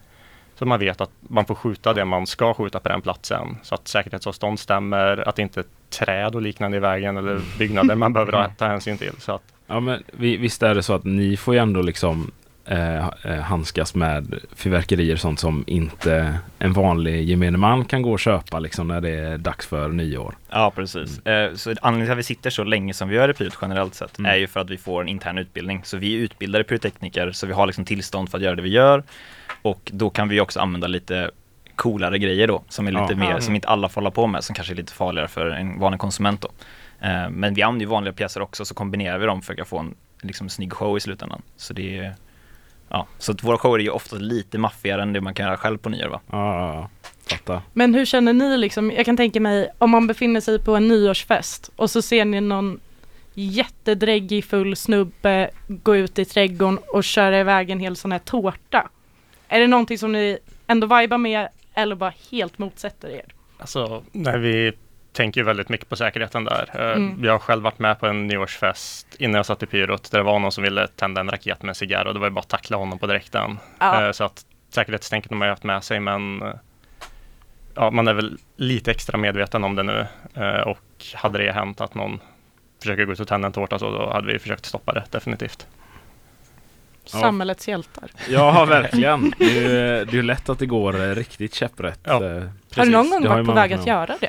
så 0.58 0.66
man 0.66 0.80
vet 0.80 1.00
att 1.00 1.10
man 1.20 1.44
får 1.44 1.54
skjuta 1.54 1.92
det 1.92 2.04
man 2.04 2.26
ska 2.26 2.54
skjuta 2.54 2.80
på 2.80 2.88
den 2.88 3.02
platsen. 3.02 3.56
Så 3.62 3.74
att 3.74 3.88
säkerhetsavstånd 3.88 4.58
stämmer, 4.58 5.28
att 5.28 5.38
inte 5.38 5.64
träd 5.90 6.34
och 6.34 6.42
liknande 6.42 6.76
i 6.76 6.80
vägen 6.80 7.16
eller 7.16 7.40
byggnader 7.58 7.94
man 7.94 8.12
behöver 8.12 8.50
ta 8.58 8.66
hänsyn 8.66 8.98
till. 8.98 9.12
Så 9.18 9.32
att, 9.32 9.42
Ja 9.70 9.80
men 9.80 10.02
vi, 10.12 10.36
visst 10.36 10.62
är 10.62 10.74
det 10.74 10.82
så 10.82 10.94
att 10.94 11.04
ni 11.04 11.36
får 11.36 11.54
ju 11.54 11.60
ändå 11.60 11.82
liksom 11.82 12.30
eh, 12.70 13.08
eh, 13.24 13.34
handskas 13.40 13.94
med 13.94 14.34
fyrverkerier 14.56 15.14
och 15.14 15.20
sånt 15.20 15.40
som 15.40 15.64
inte 15.66 16.38
en 16.58 16.72
vanlig 16.72 17.24
gemene 17.28 17.58
man 17.58 17.84
kan 17.84 18.02
gå 18.02 18.12
och 18.12 18.20
köpa 18.20 18.58
liksom 18.58 18.88
när 18.88 19.00
det 19.00 19.10
är 19.10 19.38
dags 19.38 19.66
för 19.66 19.88
nyår. 19.88 20.34
Ja, 20.50 20.72
precis. 20.74 21.26
Eh, 21.26 21.54
Så 21.54 21.70
anledningen 21.82 22.06
till 22.06 22.12
att 22.12 22.18
vi 22.18 22.22
sitter 22.22 22.50
så 22.50 22.64
länge 22.64 22.94
som 22.94 23.08
vi 23.08 23.16
gör 23.16 23.28
i 23.30 23.34
Pyret 23.34 23.58
generellt 23.62 23.94
sett 23.94 24.18
Mm. 24.18 24.30
är 24.32 24.36
ju 24.36 24.46
för 24.46 24.60
att 24.60 24.70
vi 24.70 24.76
får 24.76 25.02
en 25.02 25.08
intern 25.08 25.38
utbildning. 25.38 25.80
Så 25.84 25.96
vi 25.96 26.14
är 26.14 26.18
utbildade 26.18 26.64
pyrotekniker, 26.64 27.32
så 27.32 27.46
vi 27.46 27.52
har 27.52 27.66
liksom 27.66 27.84
tillstånd 27.84 28.30
för 28.30 28.38
att 28.38 28.44
göra 28.44 28.54
det 28.54 28.62
vi 28.62 28.68
gör. 28.70 29.02
Och 29.62 29.90
då 29.94 30.10
kan 30.10 30.28
vi 30.28 30.40
också 30.40 30.60
använda 30.60 30.86
lite 30.86 31.30
coolare 31.76 32.18
grejer 32.18 32.46
då, 32.48 32.62
som 32.68 32.86
är 32.86 32.92
lite 32.92 33.06
Ja. 33.08 33.16
mer, 33.16 33.30
Ja. 33.30 33.40
som 33.40 33.54
inte 33.54 33.68
alla 33.68 33.88
får 33.88 34.00
hålla 34.00 34.10
på 34.10 34.26
med, 34.26 34.44
som 34.44 34.54
kanske 34.54 34.72
är 34.72 34.76
lite 34.76 34.92
farligare 34.92 35.28
för 35.28 35.50
en 35.50 35.78
vanlig 35.80 36.00
konsument 36.00 36.40
då. 36.40 36.48
Eh, 37.06 37.30
Men 37.30 37.54
vi 37.54 37.62
använder 37.62 37.84
ju 37.86 37.90
vanliga 37.90 38.12
pjäser 38.12 38.40
också, 38.42 38.64
så 38.64 38.74
kombinerar 38.74 39.18
vi 39.18 39.26
dem 39.26 39.42
för 39.42 39.60
att 39.60 39.68
få 39.68 39.78
en 39.78 39.94
liksom, 40.22 40.48
snygg 40.48 40.72
show 40.72 40.96
i 40.96 41.00
slutändan. 41.00 41.42
Så 41.56 41.72
det 41.74 41.98
är, 41.98 42.14
ja, 42.90 43.06
så 43.18 43.32
att 43.32 43.44
våra 43.44 43.58
shower 43.58 43.78
är 43.78 43.82
ju 43.82 43.90
ofta 43.90 44.16
lite 44.16 44.58
maffigare 44.58 45.02
än 45.02 45.12
det 45.12 45.20
man 45.20 45.34
kan 45.34 45.46
göra 45.46 45.56
själv 45.56 45.78
på 45.78 45.88
nyår 45.88 46.08
va? 46.08 46.20
Ja, 46.30 46.54
ja, 46.54 46.74
ja. 46.74 46.88
Fatta. 47.30 47.62
Men 47.72 47.94
hur 47.94 48.04
känner 48.04 48.32
ni 48.32 48.58
liksom, 48.58 48.90
jag 48.90 49.04
kan 49.06 49.16
tänka 49.16 49.40
mig 49.40 49.70
om 49.78 49.90
man 49.90 50.06
befinner 50.06 50.40
sig 50.40 50.64
på 50.64 50.76
en 50.76 50.88
nyårsfest 50.88 51.70
och 51.76 51.90
så 51.90 52.02
ser 52.02 52.24
ni 52.24 52.40
någon 52.40 52.80
jättedräggig 53.34 54.44
full 54.44 54.76
snubbe 54.76 55.50
gå 55.68 55.96
ut 55.96 56.18
i 56.18 56.24
trädgården 56.24 56.78
och 56.88 57.04
köra 57.04 57.40
iväg 57.40 57.70
en 57.70 57.80
hel 57.80 57.96
sån 57.96 58.12
här 58.12 58.18
tårta. 58.18 58.88
Är 59.48 59.60
det 59.60 59.66
någonting 59.66 59.98
som 59.98 60.12
ni 60.12 60.38
ändå 60.66 60.86
vibar 60.86 61.18
med 61.18 61.48
eller 61.74 61.96
bara 61.96 62.12
helt 62.30 62.58
motsätter 62.58 63.08
er? 63.08 63.34
alltså, 63.60 64.02
när 64.12 64.38
vi 64.38 64.72
tänker 65.12 65.40
ju 65.40 65.44
väldigt 65.44 65.68
mycket 65.68 65.88
på 65.88 65.96
säkerheten 65.96 66.44
där. 66.44 66.70
Eh, 66.74 66.90
Mm. 66.96 67.24
Jag 67.24 67.32
har 67.32 67.38
själv 67.38 67.62
varit 67.62 67.78
med 67.78 68.00
på 68.00 68.06
en 68.06 68.26
nyårsfest 68.26 69.06
innan 69.18 69.34
jag 69.34 69.46
satt 69.46 69.62
i 69.62 69.66
pyrot 69.66 70.10
där 70.10 70.18
det 70.18 70.24
var 70.24 70.38
någon 70.38 70.52
som 70.52 70.64
ville 70.64 70.86
tända 70.86 71.20
en 71.20 71.30
raket 71.30 71.62
med 71.62 71.68
en 71.68 71.74
cigarr 71.74 72.04
och 72.04 72.14
det 72.14 72.20
var 72.20 72.26
ju 72.26 72.30
bara 72.30 72.40
att 72.40 72.48
tackla 72.48 72.76
honom 72.76 72.98
på 72.98 73.06
direkten. 73.06 73.58
Ja. 73.78 74.06
Eh, 74.06 74.12
Så 74.12 74.24
att 74.24 74.44
säkerhetstänket 74.70 75.30
har 75.30 75.36
man 75.38 75.48
ju 75.48 75.52
haft 75.52 75.64
med 75.64 75.84
sig 75.84 76.00
men 76.00 76.42
eh, 76.42 76.48
ja, 77.74 77.90
man 77.90 78.08
är 78.08 78.14
väl 78.14 78.38
lite 78.56 78.90
extra 78.90 79.18
medveten 79.18 79.64
om 79.64 79.74
det 79.76 79.82
nu 79.82 80.06
och 80.66 81.04
hade 81.14 81.38
det 81.38 81.52
hänt 81.52 81.80
att 81.80 81.94
någon 81.94 82.20
försöker 82.82 83.04
gå 83.04 83.12
ut 83.12 83.20
och 83.20 83.28
tända 83.28 83.46
en 83.46 83.52
tårta 83.52 83.78
så 83.78 83.90
då 83.90 84.10
hade 84.12 84.32
vi 84.32 84.38
försökt 84.38 84.64
stoppa 84.66 84.92
det 84.92 85.04
definitivt. 85.10 85.66
Ja. 87.12 87.20
Samhällets 87.20 87.68
hjältar. 87.68 88.10
Ja, 88.28 88.64
verkligen. 88.68 89.32
Det 89.38 89.44
är, 89.44 89.60
ju- 89.98 90.04
det 90.04 90.18
är 90.18 90.22
lätt 90.22 90.48
att 90.48 90.58
det 90.58 90.66
går 90.66 91.14
riktigt 91.14 91.54
käpprätt. 91.54 92.00
Ja, 92.04 92.12
Har 92.14 92.84
du 92.84 92.90
någon 92.90 93.10
gång 93.10 93.28
varit 93.28 93.46
på 93.46 93.52
väg 93.52 93.72
att 93.72 93.86
göra 93.86 94.16
det? 94.20 94.28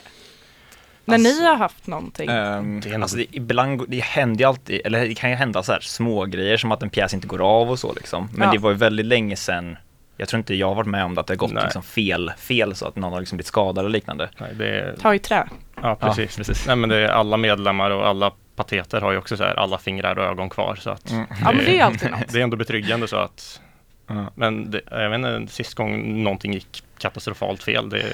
När 1.17 1.29
Alltså- 1.29 1.41
ni 1.41 1.47
har 1.47 1.55
haft 1.55 1.87
någonting? 1.87 2.29
Um, 2.29 2.79
Det 2.81 2.95
alltså 2.95 3.17
det, 3.17 3.25
ibland, 3.31 3.85
det 3.87 4.03
händer 4.03 4.39
ju 4.43 4.47
alltid, 4.49 4.81
eller 4.85 5.07
det 5.07 5.15
kan 5.15 5.29
ju 5.29 5.35
hända 5.35 5.63
så 5.63 5.71
här 5.71 5.79
små 5.79 6.25
grejer 6.25 6.57
som 6.57 6.71
att 6.71 6.83
en 6.83 6.89
pjäs 6.89 7.13
inte 7.13 7.27
går 7.27 7.41
av 7.41 7.69
och 7.71 7.79
så 7.79 7.93
liksom. 7.93 8.29
Men 8.33 8.47
Ja. 8.47 8.51
det 8.53 8.57
var 8.59 8.69
ju 8.71 8.75
väldigt 8.77 9.05
länge 9.05 9.35
sedan, 9.35 9.77
jag 10.17 10.29
tror 10.29 10.37
inte 10.37 10.55
jag 10.55 10.67
har 10.67 10.75
varit 10.75 10.87
med 10.87 11.05
om 11.05 11.15
det, 11.15 11.21
att 11.21 11.27
det 11.27 11.31
har 11.33 11.37
gått 11.37 11.53
liksom 11.63 11.83
fel, 11.83 12.31
fel 12.37 12.75
så 12.75 12.87
att 12.87 12.95
någon 12.95 13.13
har 13.13 13.19
liksom 13.19 13.35
blivit 13.37 13.47
skadad 13.47 13.77
eller 13.77 13.89
liknande. 13.89 14.29
Nej, 14.37 14.49
det 14.57 14.67
är, 14.79 14.95
Ta 14.95 15.13
i 15.15 15.19
trä. 15.19 15.47
ja, 15.81 15.95
precis. 15.95 16.37
precis. 16.37 16.67
Nej, 16.67 16.75
men 16.75 16.89
det 16.89 16.95
är 16.97 17.07
alla 17.07 17.37
medlemmar 17.37 17.91
och 17.91 18.07
alla 18.07 18.31
pateter 18.55 19.01
har 19.01 19.11
ju 19.11 19.17
också 19.17 19.37
så 19.37 19.43
här 19.43 19.55
alla 19.59 19.77
fingrar 19.77 20.15
och 20.19 20.25
ögon 20.25 20.49
kvar 20.49 20.75
så 20.75 20.89
att 20.89 21.11
Mm. 21.11 21.25
Ja 21.29 21.51
men 21.51 21.65
det 21.65 21.79
är 21.79 21.83
alltid 21.83 22.11
något. 22.11 22.29
det 22.33 22.39
är 22.39 22.43
ändå 22.43 22.57
betryggande 22.57 23.07
så 23.07 23.15
att 23.15 23.61
Ja. 24.07 24.31
men 24.35 24.71
det, 24.71 24.81
jag 24.91 25.09
vet 25.09 25.17
inte, 25.41 25.53
sist 25.53 25.73
gång 25.75 26.23
någonting 26.23 26.53
gick 26.53 26.83
katastrofalt 26.97 27.63
fel 27.63 27.89
det, 27.89 28.05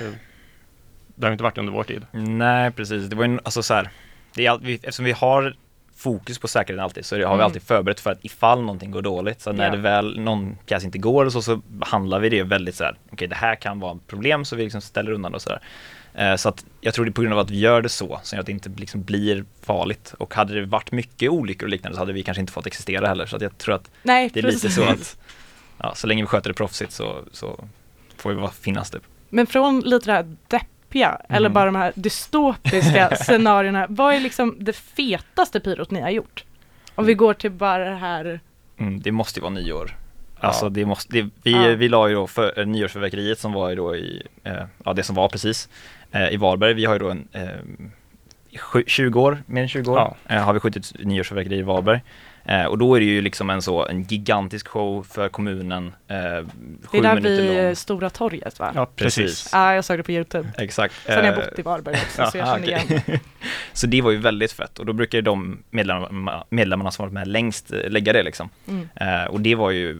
det 1.18 1.26
har 1.28 1.32
inte 1.32 1.44
varit 1.44 1.58
under 1.58 1.74
vår 1.74 1.84
tid. 1.84 2.06
Nej 2.12 2.72
precis, 2.72 3.08
det 3.10 3.16
var 3.16 3.26
ju 3.26 3.40
alltså 3.44 3.64
så 3.64 3.74
här, 3.74 3.90
det 4.36 4.46
är 4.46 4.52
all, 4.52 4.62
vi, 4.62 4.74
eftersom 4.76 5.06
vi 5.06 5.12
har 5.12 5.56
fokus 5.96 6.40
på 6.40 6.48
säkerheten 6.48 6.84
alltid 6.84 7.06
så 7.06 7.16
har 7.16 7.20
vi 7.20 7.26
Mm. 7.26 7.40
alltid 7.40 7.62
förberett 7.62 8.00
för 8.00 8.12
att 8.12 8.26
ifall 8.26 8.62
någonting 8.62 8.92
går 8.92 9.02
dåligt 9.02 9.42
så 9.42 9.52
när 9.52 9.66
Ja. 9.66 9.72
det 9.72 9.78
väl 9.78 10.20
någon 10.20 10.56
pjäs 10.66 10.84
inte 10.84 10.98
går 10.98 11.26
och 11.26 11.32
så, 11.34 11.42
så 11.42 11.56
behandlar 11.56 12.20
vi 12.20 12.30
det 12.30 12.44
väldigt 12.44 12.76
så 12.76 12.84
här, 12.84 12.98
okej 13.12 13.28
det 13.28 13.36
här 13.36 13.56
kan 13.56 13.80
vara 13.80 13.96
ett 13.96 14.08
problem 14.08 14.46
så 14.46 14.56
vi 14.56 14.64
liksom 14.64 14.82
ställer 14.82 15.12
undan 15.12 15.34
och 15.36 15.42
sådär. 15.42 15.60
Eh, 16.14 16.36
så 16.36 16.50
att 16.50 16.66
jag 16.82 16.94
tror 16.94 17.06
det 17.06 17.10
är 17.10 17.14
på 17.14 17.22
grund 17.22 17.34
av 17.34 17.40
att 17.40 17.50
vi 17.50 17.60
gör 17.60 17.82
det 17.82 17.90
så, 17.90 18.20
så 18.24 18.40
att 18.40 18.46
det 18.46 18.52
inte 18.52 18.70
liksom 18.70 19.04
blir 19.04 19.46
farligt. 19.62 20.14
Och 20.18 20.34
hade 20.34 20.54
det 20.54 20.66
varit 20.66 20.92
mycket 20.92 21.30
olyckor 21.30 21.66
och 21.66 21.70
liknande 21.70 21.96
så 21.96 22.02
hade 22.02 22.14
vi 22.14 22.24
kanske 22.24 22.42
inte 22.42 22.54
fått 22.54 22.68
existera 22.68 23.08
heller. 23.08 23.26
Så 23.26 23.36
att 23.36 23.42
jag 23.42 23.58
tror 23.58 23.76
att 23.76 23.92
Nej, 24.04 24.30
det 24.34 24.40
är 24.40 24.44
lite 24.44 24.70
så 24.70 24.84
att, 24.84 25.18
ja, 25.78 25.96
så 25.96 26.08
länge 26.08 26.24
vi 26.24 26.28
sköter 26.28 26.50
det 26.50 26.54
proffsigt 26.54 26.92
så, 26.92 27.16
så 27.32 27.66
får 28.18 28.30
vi 28.30 28.36
bara 28.36 28.52
finnas 28.52 28.90
typ. 28.92 29.04
Men 29.30 29.48
från 29.48 29.80
lite 29.80 30.06
det 30.06 30.12
här 30.14 30.24
deppiga, 30.48 30.68
eller 30.94 31.38
Mm. 31.38 31.54
bara 31.54 31.66
de 31.66 31.76
här 31.76 31.92
dystopiska 31.96 33.16
scenarierna, 33.16 33.86
vad 33.90 34.16
är 34.16 34.20
liksom 34.20 34.56
det 34.60 34.74
fetaste 34.74 35.60
pyrot 35.60 35.92
ni 35.92 36.02
har 36.02 36.10
gjort? 36.10 36.44
Om 36.96 37.06
vi 37.06 37.14
går 37.14 37.34
till 37.34 37.52
bara 37.52 37.90
det 37.90 37.96
här, 37.96 38.40
Mm, 38.80 39.02
det 39.02 39.12
måste 39.12 39.40
ju 39.40 39.42
vara 39.42 39.54
nyår. 39.54 39.96
Ja. 40.42 40.48
Alltså 40.48 40.70
det 40.70 40.86
måste, 40.86 41.14
det, 41.22 41.30
vi, 41.44 41.52
Ja. 41.52 41.76
vi 41.76 41.90
la 41.90 42.08
ju 42.10 42.16
då 42.16 42.28
för, 42.28 42.60
eh, 42.60 42.66
nyårsfyrverkeriet 42.66 43.40
som 43.40 43.54
var 43.54 43.70
ju 43.70 43.76
då 43.76 43.96
i, 43.96 44.24
eh, 44.44 44.54
ja 44.86 44.94
det 44.94 45.04
som 45.04 45.16
var 45.16 45.30
precis, 45.30 45.70
eh, 46.12 46.30
i 46.34 46.38
Varberg. 46.38 46.74
Vi 46.74 46.86
har 46.86 46.94
ju 46.94 47.00
då 47.00 47.10
en, 47.10 47.28
eh, 47.32 47.48
i 48.50 48.58
sju- 48.58 48.84
20 48.88 49.22
år, 49.22 49.44
mer 49.46 49.62
än 49.62 49.68
20 49.68 49.92
år, 49.92 49.98
Ja. 49.98 50.16
eh, 50.36 50.42
har 50.44 50.54
vi 50.54 50.60
skjutit 50.60 50.92
nyårsfyrverkeri 51.00 51.56
i 51.58 51.62
Varberg. 51.62 52.02
Eh, 52.48 52.66
och 52.66 52.78
då 52.78 52.96
är 52.96 53.00
det 53.00 53.06
ju 53.06 53.22
liksom 53.22 53.50
en 53.50 53.62
så, 53.62 53.86
en 53.86 54.04
gigantisk 54.04 54.68
show 54.68 55.04
för 55.04 55.30
kommunen, 55.30 55.88
eh, 56.08 56.16
det 56.92 56.98
är 56.98 57.02
där 57.02 57.22
vid 57.22 57.64
lång. 57.66 57.76
Stora 57.76 58.10
torget 58.10 58.60
va? 58.60 58.72
Ja, 58.76 58.86
Precis. 58.96 59.50
Ja, 59.54 59.74
jag 59.74 59.86
såg 59.86 60.00
det 60.00 60.04
på 60.04 60.12
Youtube. 60.12 60.50
Exakt. 60.58 60.94
Sen 61.06 61.16
har 61.18 61.24
jag 61.24 61.38
Eh, 61.38 61.46
bott 61.46 61.60
i 61.60 61.62
Varberg 61.62 61.96
också, 61.96 62.32
så 62.32 62.38
jag 62.38 62.48
ah, 62.48 62.54
känner 62.56 62.64
okej. 62.86 63.02
igen. 63.08 63.20
Så 63.74 63.88
det 63.88 64.02
var 64.02 64.12
ju 64.12 64.18
väldigt 64.18 64.52
fett 64.52 64.80
och 64.80 64.86
då 64.86 64.94
brukar 64.94 65.18
ju 65.18 65.22
de 65.22 65.64
medlemmarna, 65.70 66.44
medlemmarna 66.50 66.92
som 66.92 67.04
varit 67.04 67.14
med 67.14 67.28
längst 67.28 67.72
eh, 67.74 67.90
lägga 67.90 68.14
det 68.14 68.24
liksom. 68.24 68.50
Mm. 68.68 68.90
Eh, 68.96 69.24
och 69.26 69.42
det 69.42 69.56
var 69.56 69.72
ju 69.72 69.92
eh, 69.92 69.98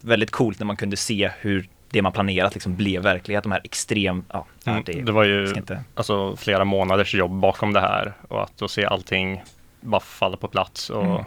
väldigt 0.00 0.30
coolt 0.30 0.58
när 0.58 0.66
man 0.66 0.76
kunde 0.76 0.96
se 0.96 1.30
hur 1.40 1.68
det 1.90 2.02
man 2.02 2.12
planerat 2.12 2.54
liksom 2.54 2.76
blev 2.76 3.02
verklighet, 3.02 3.42
de 3.42 3.52
här 3.52 3.60
extrem, 3.64 4.24
ja, 4.32 4.46
Mm, 4.66 4.82
det, 4.86 4.92
det 4.92 5.12
var 5.12 5.24
ju 5.24 5.46
ska 5.46 5.58
inte, 5.58 5.80
alltså, 5.94 6.36
flera 6.36 6.64
månaders 6.64 7.14
jobb 7.14 7.32
bakom 7.40 7.72
det 7.72 7.80
här 7.80 8.12
och 8.28 8.42
att 8.42 8.52
då 8.58 8.68
se 8.68 8.84
allting 8.84 9.42
bara 9.80 10.00
falla 10.00 10.36
på 10.36 10.48
plats 10.48 10.90
och 10.90 11.04
Mm. 11.04 11.24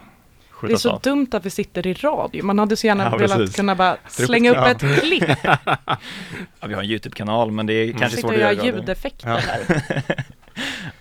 Det 0.68 0.74
är 0.74 0.78
så 0.78 0.92
av. 0.92 1.02
dumt 1.02 1.28
att 1.32 1.46
vi 1.46 1.50
sitter 1.50 1.88
i 1.88 1.94
radio, 1.94 2.44
man 2.46 2.60
hade 2.60 2.76
så 2.78 2.88
gärna 2.88 3.04
Ja, 3.04 3.18
velat 3.18 3.38
precis. 3.38 3.56
kunna 3.56 3.76
bara 3.76 3.98
slänga 4.08 4.52
upp 4.52 4.58
ja. 4.58 4.68
ett 4.70 5.00
klipp 5.00 5.30
ja, 6.60 6.68
vi 6.68 6.74
har 6.74 6.84
en 6.84 6.90
YouTube-kanal 6.90 7.52
men 7.52 7.66
det 7.66 7.74
är 7.74 7.84
Mm. 7.86 8.00
kanske 8.00 8.22
svårt 8.22 8.30
och 8.30 8.36
att 8.36 8.42
göra 8.42 8.54
göra. 8.54 8.66
i 8.66 8.70
radio. 8.70 8.80
ljudeffekter 8.80 9.30
Ja. 9.30 9.36
här. 9.38 9.84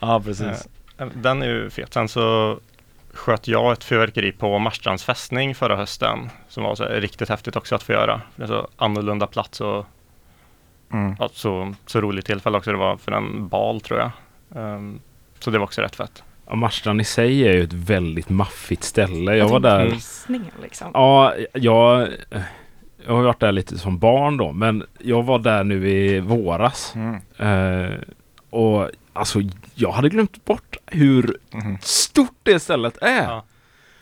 Ja, 0.01 0.21
precis. 0.25 0.69
Eh, 0.99 1.07
Den 1.15 1.43
är 1.43 1.47
ju 1.47 1.71
fet. 1.71 1.95
Sen 1.95 2.09
så 2.09 2.59
sköt 3.13 3.49
jag 3.49 3.73
ett 3.73 3.85
fyrverkeri 3.85 4.33
på 4.33 4.59
Marstrands 4.59 5.05
fästning 5.05 5.55
förra 5.55 5.77
hösten 5.77 6.31
som 6.49 6.63
var 6.63 6.75
så 6.75 6.85
riktigt 6.85 7.29
häftigt 7.29 7.57
också 7.57 7.75
att 7.75 7.83
få 7.83 7.93
göra. 7.93 8.21
Det 8.37 8.43
är 8.43 8.47
så 8.47 8.69
annorlunda 8.77 9.27
plats 9.27 9.61
och 9.61 9.87
Mm. 10.93 11.17
ja, 11.19 11.29
så, 11.33 11.75
så 11.87 12.01
roligt 12.01 12.27
tillfälle 12.27 12.59
också 12.59 12.71
det 12.73 12.79
var 12.79 12.97
för 12.97 13.13
en 13.13 13.49
bal 13.49 13.81
tror 13.81 13.99
jag. 14.01 14.11
Ehm, 14.57 15.01
så 15.39 15.51
det 15.51 15.59
var 15.59 15.65
också 15.65 15.81
rätt 15.83 15.97
fett. 15.97 16.23
Ja, 16.51 16.57
Marstrand 16.57 17.01
i 17.01 17.05
sig 17.05 17.49
är 17.49 17.53
ju 17.53 17.63
ett 17.65 17.73
väldigt 17.73 18.29
maffigt 18.29 18.85
ställe. 18.85 19.37
Jag 19.37 19.49
var 19.49 19.61
där. 19.61 19.97
Liksom. 20.63 20.91
Ja, 20.95 21.35
jag, 21.53 22.09
jag 23.07 23.13
har 23.15 23.23
varit 23.23 23.41
där 23.41 23.53
lite 23.53 23.79
som 23.79 23.99
barn 23.99 24.37
då, 24.37 24.53
men 24.53 24.85
jag 24.99 25.23
var 25.23 25.39
där 25.39 25.65
nu 25.65 25.89
i 25.91 26.21
våras. 26.21 26.95
Mm. 26.95 27.15
Eh, 27.39 27.95
och 28.51 28.91
alltså 29.13 29.41
jag 29.75 29.91
hade 29.93 30.09
glömt 30.09 30.45
bort 30.45 30.77
hur 30.87 31.37
Mhm. 31.53 31.79
stort 31.81 32.35
det 32.43 32.61
stället 32.61 32.99
är. 33.03 33.23
Ja. 33.23 33.45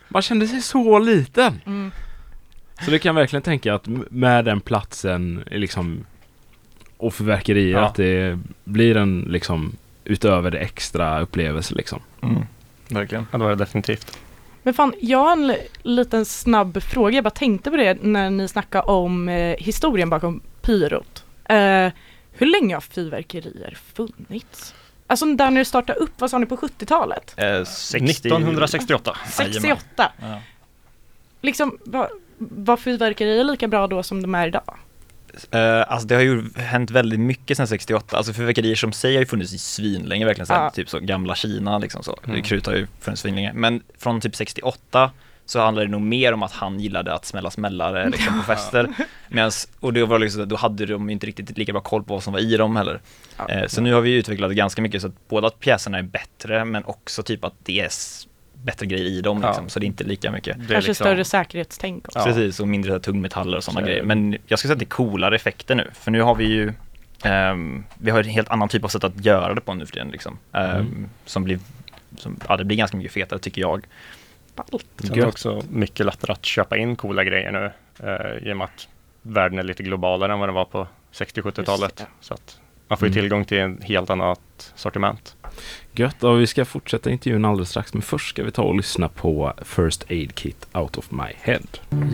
Man 0.09 0.23
kände 0.23 0.47
sig 0.47 0.63
så 0.63 0.99
liten. 0.99 1.61
Mm. 1.67 1.91
Så 2.85 2.91
det 2.91 2.99
kan 2.99 3.15
verkligen 3.15 3.43
tänka 3.43 3.75
att 3.75 3.87
med 4.11 4.45
den 4.45 4.61
platsen 4.61 5.45
liksom 5.51 6.05
och 6.97 7.15
fyrverkerier 7.15 7.77
Ja. 7.79 7.87
att 7.87 7.95
det 7.95 8.39
blir 8.65 8.97
en 8.97 9.21
liksom 9.21 9.77
utöver 10.09 10.51
det 10.51 10.59
extra 10.59 11.21
upplevelse 11.21 11.75
liksom. 11.75 12.01
Mm. 12.23 12.43
Verkligen. 12.89 13.27
Ja, 13.33 13.39
det 13.39 13.45
var 13.45 13.51
det 13.51 13.57
definitivt. 13.57 14.19
Men 14.63 14.75
fan, 14.75 14.95
jag 15.01 15.19
har 15.19 15.33
en 15.33 15.47
li- 15.47 15.69
liten 15.83 16.25
snabb 16.25 16.83
fråga. 16.83 17.15
Jag 17.15 17.25
bara 17.25 17.31
tänkte 17.31 17.71
på 17.71 17.77
det 17.77 18.03
när 18.03 18.31
ni 18.31 18.49
snackade 18.49 18.85
om 18.85 19.29
eh, 19.29 19.57
historien 19.59 20.11
bakom 20.11 20.41
pyrot. 20.63 21.25
Eh, 21.45 21.89
hur 22.33 22.47
länge 22.47 22.75
har 22.75 22.81
fyrverkerier 22.81 23.79
funnits? 23.95 24.75
Alltså 25.07 25.27
där 25.35 25.51
när 25.51 25.59
det 25.59 25.65
startade 25.65 25.99
upp, 25.99 26.11
vad 26.19 26.31
sa 26.31 26.39
ni 26.39 26.47
på 26.47 26.57
70-talet? 26.57 27.35
Eh, 27.37 27.65
60... 27.65 28.05
1968. 28.29 29.17
68? 29.31 30.13
Ja. 30.21 30.41
Liksom, 31.41 31.79
var, 31.85 32.09
var 32.39 32.77
fyrverkerier 32.77 33.45
lika 33.45 33.69
bra 33.69 33.87
då 33.87 34.03
som 34.03 34.23
de 34.23 34.35
är 34.35 34.47
idag? 34.49 34.75
Eh, 35.51 35.93
alltså 35.93 36.07
det 36.09 36.15
har 36.15 36.23
ju 36.23 36.45
hänt 36.57 36.91
väldigt 36.91 37.21
mycket 37.21 37.57
sedan 37.57 37.67
68, 37.69 38.17
alltså 38.17 38.33
fyrverkerier 38.33 38.75
som 38.75 38.93
sig 38.93 39.15
har 39.15 39.21
ju 39.21 39.27
funnits 39.27 39.53
i 39.55 39.59
svinlänge 39.59 40.25
verkligen 40.25 40.47
sedan 40.47 40.63
Ja. 40.65 40.71
typ 40.71 40.89
så 40.89 40.99
gamla 40.99 41.35
Kina 41.35 41.79
liksom 41.79 42.03
så. 42.03 42.19
Mm. 42.27 42.43
Krut 42.43 42.67
har 42.67 42.75
ju 42.75 42.87
funnits 43.01 43.23
svinlänge, 43.23 43.53
men 43.55 43.83
från 43.99 44.21
typ 44.21 44.37
68 44.37 45.11
så 45.47 45.61
handlar 45.61 45.85
det 45.85 45.91
nog 45.91 46.01
mer 46.01 46.33
om 46.33 46.43
att 46.43 46.53
han 46.53 46.81
gillade 46.81 47.15
att 47.15 47.25
smälla 47.25 47.51
smällare 47.51 48.09
liksom 48.11 48.39
på 48.39 48.43
fester. 48.47 48.89
Medans, 49.29 49.69
och 49.81 49.93
det 49.93 50.05
var 50.05 50.19
liksom, 50.19 50.49
då 50.49 50.57
hade 50.57 50.87
de 50.87 51.11
inte 51.11 51.27
riktigt 51.27 51.59
lika 51.59 51.73
bra 51.73 51.81
koll 51.81 52.03
på 52.05 52.15
vad 52.15 52.23
som 52.23 52.33
var 52.33 52.41
i 52.41 52.57
dem 52.57 52.77
heller. 52.77 53.01
Ja. 53.37 53.49
Eh, 53.49 53.67
så 53.67 53.81
nu 53.81 53.93
har 53.93 54.01
vi 54.01 54.13
utvecklat 54.15 54.51
det 54.51 54.55
ganska 54.55 54.83
mycket 54.83 55.03
så 55.03 55.09
att 55.09 55.29
både 55.29 55.47
att 55.47 55.61
pjäserna 55.61 55.99
är 55.99 56.03
bättre 56.03 56.65
men 56.65 56.85
också 56.85 57.23
typ 57.23 57.45
att 57.45 57.55
det 57.63 57.81
är 57.81 57.89
bättre 58.63 58.87
grejer 58.87 59.05
i 59.07 59.21
dem 59.21 59.41
Ja. 59.43 59.49
liksom, 59.49 59.69
så 59.69 59.79
det 59.81 59.85
är 59.85 59.89
inte 59.89 60.05
lika 60.05 60.31
mycket. 60.31 60.57
Det 60.59 60.67
Kanske 60.75 60.89
liksom- 60.91 61.05
större 61.05 61.25
säkerhetstänk 61.25 62.07
också. 62.09 62.19
Ja. 62.19 62.25
Precis, 62.25 62.61
och 62.61 62.69
mindre 62.69 63.01
tungmetaller 63.01 63.57
och 63.57 63.65
sådana 63.65 63.81
Så 63.81 63.87
det. 63.87 63.91
grejer. 63.93 64.05
Men 64.05 64.33
jag 64.47 64.59
skulle 64.59 64.69
säga 64.69 64.73
att 64.73 64.79
det 64.79 64.85
är 64.85 64.87
coolare 64.87 65.37
effekter 65.37 65.75
nu, 65.75 65.91
för 65.95 66.11
nu 66.11 66.21
har 66.23 66.35
vi 66.35 66.45
ju 66.45 66.73
ehm, 67.23 67.85
vi 67.99 68.11
har 68.11 68.19
en 68.23 68.29
helt 68.29 68.49
annan 68.49 68.69
typ 68.69 68.85
av 68.85 68.89
sätt 68.89 69.05
att 69.05 69.25
göra 69.25 69.55
det 69.55 69.61
på 69.61 69.75
nu 69.75 69.87
för 69.87 69.93
tiden 69.93 70.09
liksom. 70.09 70.39
Ehm, 70.53 70.71
Mm. 70.71 71.09
Som 71.25 71.45
blir, 71.45 71.59
som, 72.17 72.37
ja 72.49 72.57
det 72.57 72.65
blir 72.65 72.77
ganska 72.77 72.97
mycket 72.97 73.13
fetare 73.13 73.39
tycker 73.39 73.61
jag. 73.61 73.87
Ballt. 74.55 74.87
Sen 74.99 75.13
är 75.13 75.17
det 75.17 75.27
också 75.27 75.63
mycket 75.71 76.07
lättare 76.07 76.33
att 76.33 76.45
köpa 76.45 76.77
in 76.77 76.97
coola 76.97 77.25
grejer 77.25 77.53
nu 77.53 77.71
i 78.43 78.53
och 78.53 78.57
med 78.57 78.65
att 78.65 78.89
världen 79.23 79.59
är 79.59 79.63
lite 79.63 79.83
globalare 79.83 80.33
än 80.33 80.39
vad 80.39 80.49
den 80.49 80.55
var 80.55 80.65
på 80.65 80.87
60-70-talet. 81.13 81.81
Just 81.83 81.97
det. 81.97 82.07
Så 82.21 82.35
att 82.35 82.61
man 82.89 82.99
får 82.99 83.09
ju 83.09 83.13
Mm. 83.13 83.23
tillgång 83.23 83.45
till 83.45 83.59
en 83.59 83.83
helt 83.83 84.11
annat 84.11 84.73
sortiment. 84.75 85.37
Gött, 85.93 86.25
och 86.25 86.41
vi 86.41 86.47
ska 86.47 86.65
fortsätta 86.65 87.11
intervjun 87.11 87.45
alldeles 87.45 87.71
strax 87.71 87.93
men 87.95 88.03
först 88.03 88.29
ska 88.29 88.45
vi 88.45 88.51
ta 88.51 88.63
och 88.63 88.75
lyssna 88.77 89.09
på 89.09 89.53
First 89.63 90.05
Aid 90.11 90.35
Kit 90.35 90.67
Out 90.75 90.97
of 90.99 91.11
My 91.11 91.33
Head. 91.41 91.61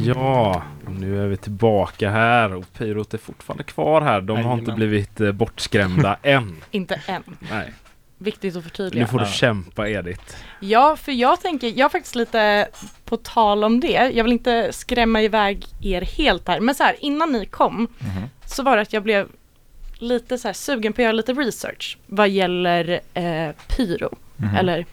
Ja, 0.04 0.62
nu 0.98 1.22
är 1.24 1.26
vi 1.28 1.36
tillbaka 1.36 2.10
här 2.10 2.54
och 2.54 2.64
Pyrot 2.72 3.14
är 3.14 3.18
fortfarande 3.18 3.64
kvar 3.64 4.00
här. 4.00 4.20
De 4.20 4.36
har 4.36 4.52
inte 4.52 4.62
Jajamän. 4.62 4.76
blivit 4.76 5.20
eh, 5.20 5.32
bortskrämda 5.32 6.16
än. 6.22 6.56
Inte 6.70 7.00
än. 7.06 7.22
Nej, 7.50 7.72
Viktigt 8.18 8.56
att 8.56 8.64
nu 8.64 8.70
förtydliga. 8.70 9.06
får 9.06 9.18
du 9.18 9.24
Ja. 9.24 9.30
kämpa 9.30 9.88
Edith. 9.88 10.36
Ja, 10.60 10.96
för 10.96 11.12
jag 11.12 11.40
tänker, 11.40 11.72
jag 11.76 11.84
har 11.84 11.90
faktiskt 11.90 12.14
lite 12.14 12.68
på 13.04 13.16
tal 13.16 13.64
om 13.64 13.80
det, 13.80 14.10
jag 14.14 14.24
vill 14.24 14.32
inte 14.32 14.72
skrämma 14.72 15.22
iväg 15.22 15.64
er 15.82 16.02
helt 16.02 16.48
här, 16.48 16.60
men 16.60 16.74
så 16.74 16.82
här 16.84 16.96
innan 17.00 17.32
ni 17.32 17.46
kom 17.46 17.88
så 18.46 18.62
var 18.62 18.76
det 18.76 18.82
att 18.82 18.92
jag 18.92 19.02
blev 19.02 19.28
lite 19.98 20.38
så 20.38 20.48
här 20.48 20.52
sugen 20.52 20.92
på 20.92 21.00
att 21.00 21.04
göra 21.04 21.12
lite 21.12 21.32
research 21.32 21.98
vad 22.06 22.28
gäller 22.28 23.00
eh, 23.14 23.50
pyro, 23.76 24.16
Mhm. 24.36 24.56
eller 24.56 24.86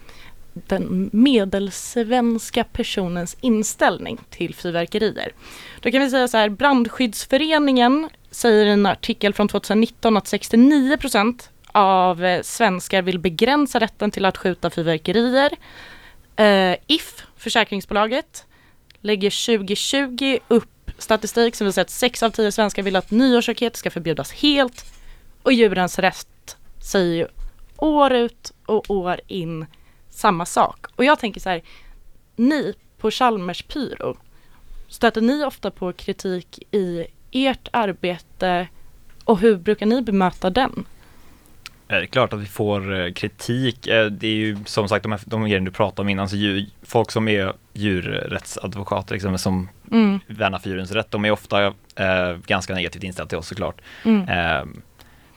den 0.54 1.10
medelsvenska 1.12 2.64
personens 2.64 3.36
inställning 3.40 4.18
till 4.30 4.54
fyrverkerier. 4.54 5.32
Då 5.80 5.90
kan 5.90 6.00
vi 6.00 6.10
säga 6.10 6.28
så 6.28 6.36
här, 6.36 6.48
Brandskyddsföreningen 6.48 8.08
säger 8.30 8.66
i 8.66 8.70
en 8.70 8.86
artikel 8.86 9.34
från 9.34 9.48
2019 9.48 10.16
att 10.16 10.26
69 10.26 10.96
procent 10.96 11.50
av 11.66 12.24
eh, 12.24 12.42
svenskar 12.42 13.02
vill 13.02 13.18
begränsa 13.18 13.80
rätten 13.80 14.10
till 14.10 14.24
att 14.24 14.36
skjuta 14.38 14.70
fyrverkerier. 14.70 15.50
Eh, 16.36 16.76
If, 16.86 17.24
försäkringsbolaget, 17.36 18.44
lägger 19.00 19.30
2020 19.56 20.38
upp 20.48 20.71
statistik 21.02 21.56
som 21.56 21.66
visar 21.66 21.82
att 21.82 21.90
6 21.90 22.22
av 22.22 22.30
10 22.30 22.52
svenskar 22.52 22.82
vill 22.82 22.96
att 22.96 23.10
nyårsraketer 23.10 23.78
ska 23.78 23.90
förbjudas 23.90 24.32
helt. 24.32 24.84
Och 25.42 25.52
Djurens 25.52 25.98
Rätt 25.98 26.56
säger 26.82 27.14
ju 27.14 27.26
år 27.76 28.12
ut 28.12 28.52
och 28.66 28.90
år 28.90 29.20
in 29.26 29.66
samma 30.10 30.46
sak. 30.46 30.86
Och 30.96 31.04
jag 31.04 31.18
tänker 31.18 31.40
så 31.40 31.50
här, 31.50 31.62
ni 32.36 32.74
på 32.98 33.10
Chalmers 33.10 33.62
Pyro, 33.62 34.16
stöter 34.88 35.20
ni 35.20 35.44
ofta 35.44 35.70
på 35.70 35.92
kritik 35.92 36.62
i 36.70 37.06
ert 37.32 37.68
arbete 37.70 38.68
och 39.24 39.38
hur 39.38 39.56
brukar 39.56 39.86
ni 39.86 40.02
bemöta 40.02 40.50
den? 40.50 40.84
Eh, 41.88 41.96
det 41.96 42.02
är 42.02 42.06
klart 42.06 42.32
att 42.32 42.40
vi 42.40 42.46
får 42.46 43.00
eh, 43.00 43.12
kritik. 43.12 43.86
Eh, 43.86 44.06
det 44.06 44.26
är 44.26 44.34
ju 44.34 44.58
som 44.64 44.88
sagt 44.88 45.02
de, 45.02 45.12
här, 45.12 45.20
de 45.24 45.42
grejerna 45.44 45.64
du 45.64 45.70
pratade 45.70 46.02
om 46.02 46.08
innan, 46.08 46.28
så 46.28 46.36
djur, 46.36 46.66
folk 46.82 47.10
som 47.10 47.28
är 47.28 47.52
djurrättsadvokater 47.72 49.14
liksom, 49.14 49.38
som 49.38 49.68
Mm, 49.92 50.20
värnar 50.26 50.58
för 50.58 50.70
djurens 50.70 50.92
rätt, 50.92 51.10
de 51.10 51.24
är 51.24 51.30
ofta 51.30 51.66
eh, 51.96 52.36
ganska 52.46 52.74
negativt 52.74 53.02
inställda 53.02 53.28
till 53.28 53.38
oss 53.38 53.48
såklart. 53.48 53.80
mm, 54.04 54.28
Eh, 54.28 54.64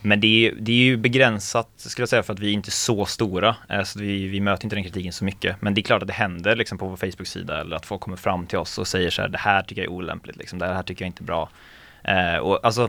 men 0.02 0.20
det 0.20 0.26
är, 0.46 0.54
det 0.60 0.72
är 0.72 0.76
ju 0.76 0.96
begränsat, 0.96 1.68
skulle 1.76 2.02
jag 2.02 2.08
säga, 2.08 2.22
för 2.22 2.32
att 2.32 2.38
vi 2.38 2.48
är 2.48 2.52
inte 2.52 2.70
så 2.70 3.06
stora. 3.06 3.56
Eh, 3.68 3.82
så 3.82 3.98
vi, 3.98 4.28
vi 4.28 4.40
möter 4.40 4.64
inte 4.64 4.76
den 4.76 4.84
kritiken 4.84 5.12
så 5.12 5.24
mycket. 5.24 5.62
Men 5.62 5.74
det 5.74 5.80
är 5.80 5.82
klart 5.82 6.02
att 6.02 6.08
det 6.08 6.14
händer 6.14 6.56
liksom, 6.56 6.78
på 6.78 6.88
vår 6.88 6.96
Facebook-sida 6.96 7.60
eller 7.60 7.76
att 7.76 7.86
folk 7.86 8.00
kommer 8.00 8.16
fram 8.16 8.46
till 8.46 8.58
oss 8.58 8.78
och 8.78 8.86
säger 8.86 9.10
så 9.10 9.22
här, 9.22 9.28
det 9.28 9.38
här 9.38 9.62
tycker 9.62 9.82
jag 9.82 9.92
är 9.92 9.94
olämpligt, 9.96 10.36
liksom, 10.36 10.58
det 10.58 10.66
här 10.66 10.82
tycker 10.82 11.04
jag 11.04 11.08
inte 11.08 11.22
är 11.22 11.26
bra. 11.26 11.48
Eh, 12.02 12.36
och 12.36 12.60
alltså, 12.62 12.88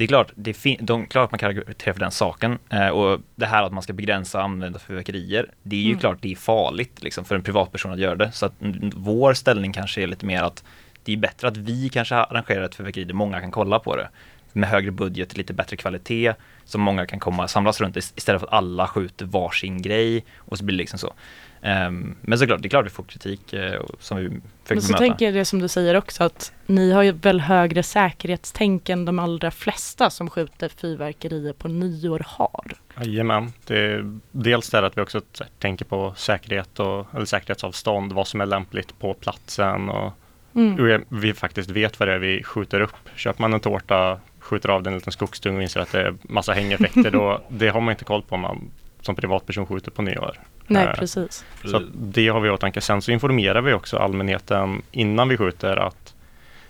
det 0.00 0.04
är 0.04 0.08
klart, 0.08 0.32
det 0.34 0.52
fin- 0.54 0.78
de, 0.80 1.06
klart 1.06 1.24
att 1.24 1.30
man 1.30 1.38
kan 1.38 1.62
för 1.94 2.00
den 2.00 2.10
saken. 2.10 2.58
Eh, 2.70 2.88
och 2.88 3.20
det 3.34 3.46
här 3.46 3.62
att 3.62 3.72
man 3.72 3.82
ska 3.82 3.92
begränsa 3.92 4.42
använda 4.42 4.78
fyrverkerier, 4.78 5.50
det 5.62 5.76
är 5.76 5.80
ju 5.80 5.86
Mm. 5.88 6.00
klart 6.00 6.18
det 6.20 6.32
är 6.32 6.36
farligt 6.36 7.02
liksom, 7.02 7.24
för 7.24 7.34
en 7.34 7.42
privatperson 7.42 7.92
att 7.92 7.98
göra 7.98 8.14
det. 8.14 8.32
Så 8.32 8.46
att 8.46 8.52
vår 8.94 9.34
ställning 9.34 9.72
kanske 9.72 10.02
är 10.02 10.06
lite 10.06 10.26
mer 10.26 10.42
att 10.42 10.64
det 11.04 11.12
är 11.12 11.16
bättre 11.16 11.48
att 11.48 11.56
vi 11.56 11.88
kanske 11.88 12.14
arrangerar 12.16 12.62
ett 12.62 12.74
fyrverkeri 12.74 13.04
där 13.04 13.14
många 13.14 13.40
kan 13.40 13.50
kolla 13.50 13.78
på 13.78 13.96
det. 13.96 14.08
Med 14.52 14.68
högre 14.68 14.90
budget, 14.90 15.36
lite 15.36 15.52
bättre 15.52 15.76
kvalitet, 15.76 16.34
som 16.64 16.80
många 16.80 17.06
kan 17.06 17.20
komma 17.20 17.42
och 17.42 17.50
samlas 17.50 17.80
runt 17.80 17.96
ist- 17.96 18.12
istället 18.16 18.40
för 18.40 18.46
att 18.48 18.52
alla 18.54 18.86
skjuter 18.88 19.26
varsin 19.26 19.82
grej 19.82 20.24
och 20.38 20.58
så 20.58 20.64
blir 20.64 20.76
det 20.76 20.82
liksom 20.82 20.98
så. 20.98 21.12
Ehm, 21.62 22.16
men 22.20 22.38
såklart, 22.38 22.62
det 22.62 22.66
är 22.68 22.70
klart 22.70 22.86
vi 22.86 22.90
får 22.90 23.04
kritik 23.04 23.54
och- 23.80 24.02
som 24.02 24.16
vi 24.18 24.28
Men 24.28 24.42
försöker 24.64 24.80
så 24.80 24.86
bemöta. 24.86 24.98
tänker 25.04 25.24
jag 25.24 25.34
det 25.34 25.44
som 25.44 25.58
du 25.60 25.68
säger 25.68 25.94
också 25.96 26.24
att 26.24 26.52
ni 26.66 26.92
har 26.92 27.02
ju 27.02 27.12
väl 27.12 27.40
högre 27.40 27.82
säkerhetstänk 27.82 28.88
än 28.88 29.04
de 29.04 29.18
allra 29.18 29.50
flesta 29.50 30.10
som 30.10 30.30
skjuter 30.30 30.68
fyrverkerier 30.68 31.52
på 31.52 31.68
nyår 31.68 32.22
har. 32.26 32.72
Jajamän. 33.04 33.52
Det 33.66 33.78
är 33.78 34.18
dels 34.30 34.70
det 34.70 34.86
att 34.86 34.96
vi 34.98 35.02
också 35.02 35.20
tänker 35.58 35.84
på 35.84 36.14
säkerhet 36.16 36.80
och 36.80 37.06
eller 37.14 37.24
säkerhetsavstånd, 37.24 38.12
vad 38.12 38.26
som 38.26 38.40
är 38.40 38.46
lämpligt 38.46 38.98
på 38.98 39.14
platsen 39.14 39.88
och 39.88 40.12
Mm. 40.54 40.76
hur 40.78 41.04
vi 41.08 41.34
faktiskt 41.34 41.70
vet 41.70 42.00
vad 42.00 42.08
det 42.08 42.14
är 42.14 42.18
vi 42.18 42.42
skjuter 42.42 42.80
upp. 42.80 42.96
Köper 43.16 43.40
man 43.42 43.52
en 43.52 43.60
tårta, 43.60 44.20
skjuter 44.50 44.68
av 44.68 44.82
den 44.82 44.92
en 44.92 44.98
liten 44.98 45.12
skogsdung 45.12 45.56
och 45.56 45.62
inser 45.62 45.80
att 45.80 45.92
det 45.92 46.02
är 46.02 46.14
massa 46.22 46.52
hängeffekter, 46.52 47.10
då 47.10 47.40
det 47.48 47.68
har 47.68 47.80
man 47.80 47.92
inte 47.92 48.04
koll 48.04 48.22
på 48.22 48.34
om 48.34 48.40
man 48.40 48.70
som 49.00 49.14
privatperson 49.14 49.66
skjuter 49.66 49.90
på 49.90 50.02
nyår. 50.02 50.38
Nej, 50.66 50.86
Eh, 50.86 50.92
precis. 50.94 51.44
Så 51.64 51.78
det 51.94 52.28
har 52.28 52.40
vi 52.40 52.48
i 52.48 52.50
åtanke. 52.50 52.80
Sen 52.80 53.02
så 53.02 53.12
informerar 53.12 53.60
vi 53.60 53.72
också 53.72 53.96
allmänheten 53.96 54.82
innan 54.90 55.28
vi 55.28 55.36
skjuter 55.36 55.76
att 55.76 56.14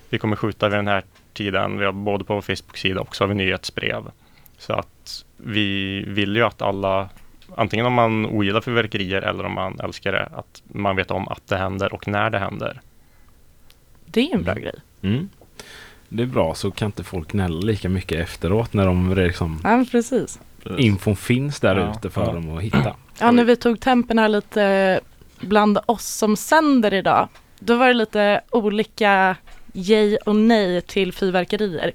vi 0.08 0.18
kommer 0.18 0.36
skjuta 0.36 0.68
vid 0.68 0.78
den 0.78 0.88
här 0.88 1.02
tiden. 1.32 1.78
Vi 1.78 1.84
har 1.84 1.92
både 1.92 2.24
på 2.24 2.34
vår 2.34 2.40
Facebook-sida 2.40 3.00
och 3.00 3.16
så 3.16 3.24
har 3.24 3.28
vi 3.28 3.34
nyhetsbrev. 3.34 4.10
Så 4.58 4.72
att 4.72 5.24
vi 5.36 6.00
vill 6.06 6.36
ju 6.36 6.42
att 6.42 6.62
alla, 6.62 7.08
antingen 7.54 7.86
om 7.86 7.92
man 7.92 8.26
ogillar 8.26 8.60
fyrverkerier 8.60 9.22
eller 9.22 9.44
om 9.44 9.54
man 9.54 9.80
älskar 9.80 10.12
det, 10.12 10.26
att 10.26 10.62
man 10.64 10.96
vet 10.96 11.10
om 11.10 11.28
att 11.28 11.46
det 11.46 11.56
händer 11.56 11.94
och 11.94 12.08
när 12.08 12.30
det 12.30 12.38
händer. 12.38 12.80
Det 14.06 14.20
är 14.20 14.34
en 14.34 14.42
bra 14.42 14.54
grej. 14.54 14.74
Mm. 15.02 15.28
Det 16.12 16.22
är 16.22 16.26
bra 16.26 16.54
så 16.54 16.70
kan 16.70 16.86
inte 16.86 17.04
folk 17.04 17.32
gnälla 17.32 17.60
lika 17.60 17.88
mycket 17.88 18.18
efteråt 18.20 18.72
när 18.74 18.86
de 18.86 19.14
liksom 19.14 19.60
Ja, 19.64 19.84
precis. 19.90 20.40
infon 20.78 21.16
finns 21.16 21.60
där 21.60 21.76
Ja, 21.76 21.92
ute 21.96 22.10
för 22.10 22.26
ja. 22.26 22.32
dem 22.32 22.56
att 22.56 22.62
hitta. 22.62 22.96
Ja, 23.20 23.30
när 23.30 23.44
vi 23.44 23.56
tog 23.56 23.80
tempen 23.80 24.18
här 24.18 24.28
lite 24.28 25.00
bland 25.40 25.78
oss 25.86 26.06
som 26.06 26.36
sänder 26.36 26.94
idag, 26.94 27.28
då 27.58 27.76
var 27.76 27.88
det 27.88 27.94
lite 27.94 28.40
olika 28.50 29.36
yay 29.74 30.16
och 30.16 30.36
nej 30.36 30.80
till 30.80 31.12
fyrverkerier. 31.12 31.92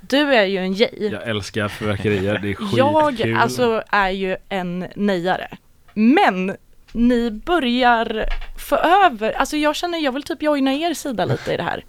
Du 0.00 0.18
är 0.34 0.44
ju 0.44 0.58
en 0.58 0.74
yay. 0.74 1.08
Jag 1.12 1.28
älskar 1.28 1.68
fyrverkerier, 1.68 2.38
det 2.42 2.48
är 2.50 2.54
skitkul. 2.54 2.78
Jag 2.78 3.36
alltså 3.36 3.82
är 3.90 4.10
ju 4.10 4.36
en 4.48 4.86
nejare. 4.96 5.48
Men 5.94 6.56
ni 6.92 7.30
börjar 7.30 8.24
få 8.68 8.76
över, 8.76 9.32
alltså 9.32 9.56
jag 9.56 9.76
känner 9.76 9.98
jag 9.98 10.12
vill 10.12 10.22
typ 10.22 10.42
joina 10.42 10.72
er 10.72 10.94
sida 10.94 11.24
lite 11.24 11.52
i 11.52 11.56
det 11.56 11.62
här. 11.62 11.84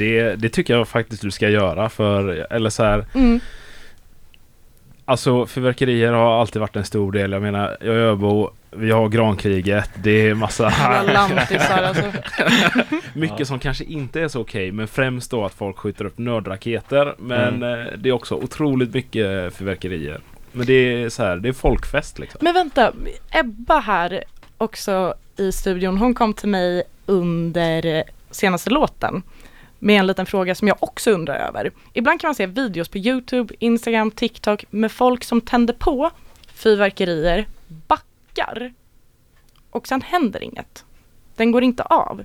Det, 0.00 0.36
det 0.36 0.48
tycker 0.48 0.74
jag 0.74 0.88
faktiskt 0.88 1.22
du 1.22 1.30
ska 1.30 1.48
göra 1.48 1.88
för, 1.88 2.46
eller 2.50 2.70
så 2.70 2.84
här, 2.84 3.06
Mm. 3.14 3.40
Alltså 5.04 5.46
fyrverkerier 5.46 6.12
har 6.12 6.40
alltid 6.40 6.60
varit 6.60 6.76
en 6.76 6.84
stor 6.84 7.12
del. 7.12 7.32
Jag 7.32 7.42
menar, 7.42 7.76
jag 7.80 7.94
är 7.94 7.98
öbo, 7.98 8.50
vi 8.70 8.90
har 8.90 9.08
grankriget, 9.08 9.90
det 9.94 10.28
är 10.28 10.34
massa... 10.34 10.72
Lantisar 11.02 11.82
alltså. 11.82 12.02
Mycket 13.12 13.48
som 13.48 13.58
kanske 13.58 13.84
inte 13.84 14.20
är 14.20 14.28
så 14.28 14.40
okej, 14.40 14.72
men 14.72 14.88
främst 14.88 15.30
då 15.30 15.44
att 15.44 15.54
folk 15.54 15.78
skjuter 15.78 16.04
upp 16.04 16.18
nödraketer. 16.18 17.14
Men 17.18 17.62
eh, 17.62 17.92
det 17.98 18.08
är 18.08 18.12
också 18.12 18.34
otroligt 18.34 18.94
mycket 18.94 19.54
fyrverkerier. 19.54 20.20
Men 20.52 20.66
det 20.66 20.72
är 20.72 21.08
så 21.08 21.22
här, 21.22 21.36
det 21.36 21.48
är 21.48 21.52
folkfest 21.52 22.18
liksom. 22.18 22.38
Men 22.42 22.54
vänta, 22.54 22.92
Ebba 23.30 23.78
här 23.78 24.24
också 24.58 25.14
i 25.36 25.52
studion, 25.52 25.98
hon 25.98 26.14
kom 26.14 26.34
till 26.34 26.48
mig 26.48 26.82
under 27.06 28.04
senaste 28.30 28.70
låten 28.70 29.22
med 29.82 30.00
en 30.00 30.06
liten 30.06 30.26
fråga 30.26 30.54
som 30.54 30.68
jag 30.68 30.76
också 30.80 31.10
undrar 31.10 31.34
över. 31.34 31.72
Ibland 31.92 32.20
kan 32.20 32.28
man 32.28 32.34
se 32.34 32.46
videos 32.46 32.88
på 32.88 32.98
Youtube, 32.98 33.54
Instagram, 33.58 34.10
TikTok 34.10 34.64
med 34.70 34.92
folk 34.92 35.24
som 35.24 35.40
tänder 35.40 35.74
på 35.74 36.10
fyrverkerier, 36.54 37.46
backar 37.86 38.72
och 39.70 39.88
sen 39.88 40.02
händer 40.02 40.42
inget. 40.42 40.84
Den 41.36 41.52
går 41.52 41.62
inte 41.62 41.82
av. 41.82 42.24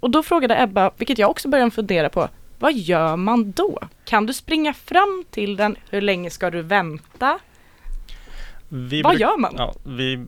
Och 0.00 0.10
då 0.10 0.22
frågade 0.22 0.62
Ebba, 0.62 0.90
vilket 0.96 1.18
jag 1.18 1.30
också 1.30 1.48
började 1.48 1.70
fundera 1.70 2.08
på, 2.08 2.28
vad 2.58 2.72
gör 2.72 3.16
man 3.16 3.52
då? 3.52 3.78
Kan 4.04 4.26
du 4.26 4.32
springa 4.32 4.74
fram 4.74 5.24
till 5.30 5.56
den? 5.56 5.76
Hur 5.90 6.00
länge 6.00 6.30
ska 6.30 6.50
du 6.50 6.62
vänta? 6.62 7.38
Vi 8.68 9.02
Vad 9.02 9.18
gör 9.18 9.38
man? 9.38 9.54
Ja, 9.58 9.74
vi 9.84 10.24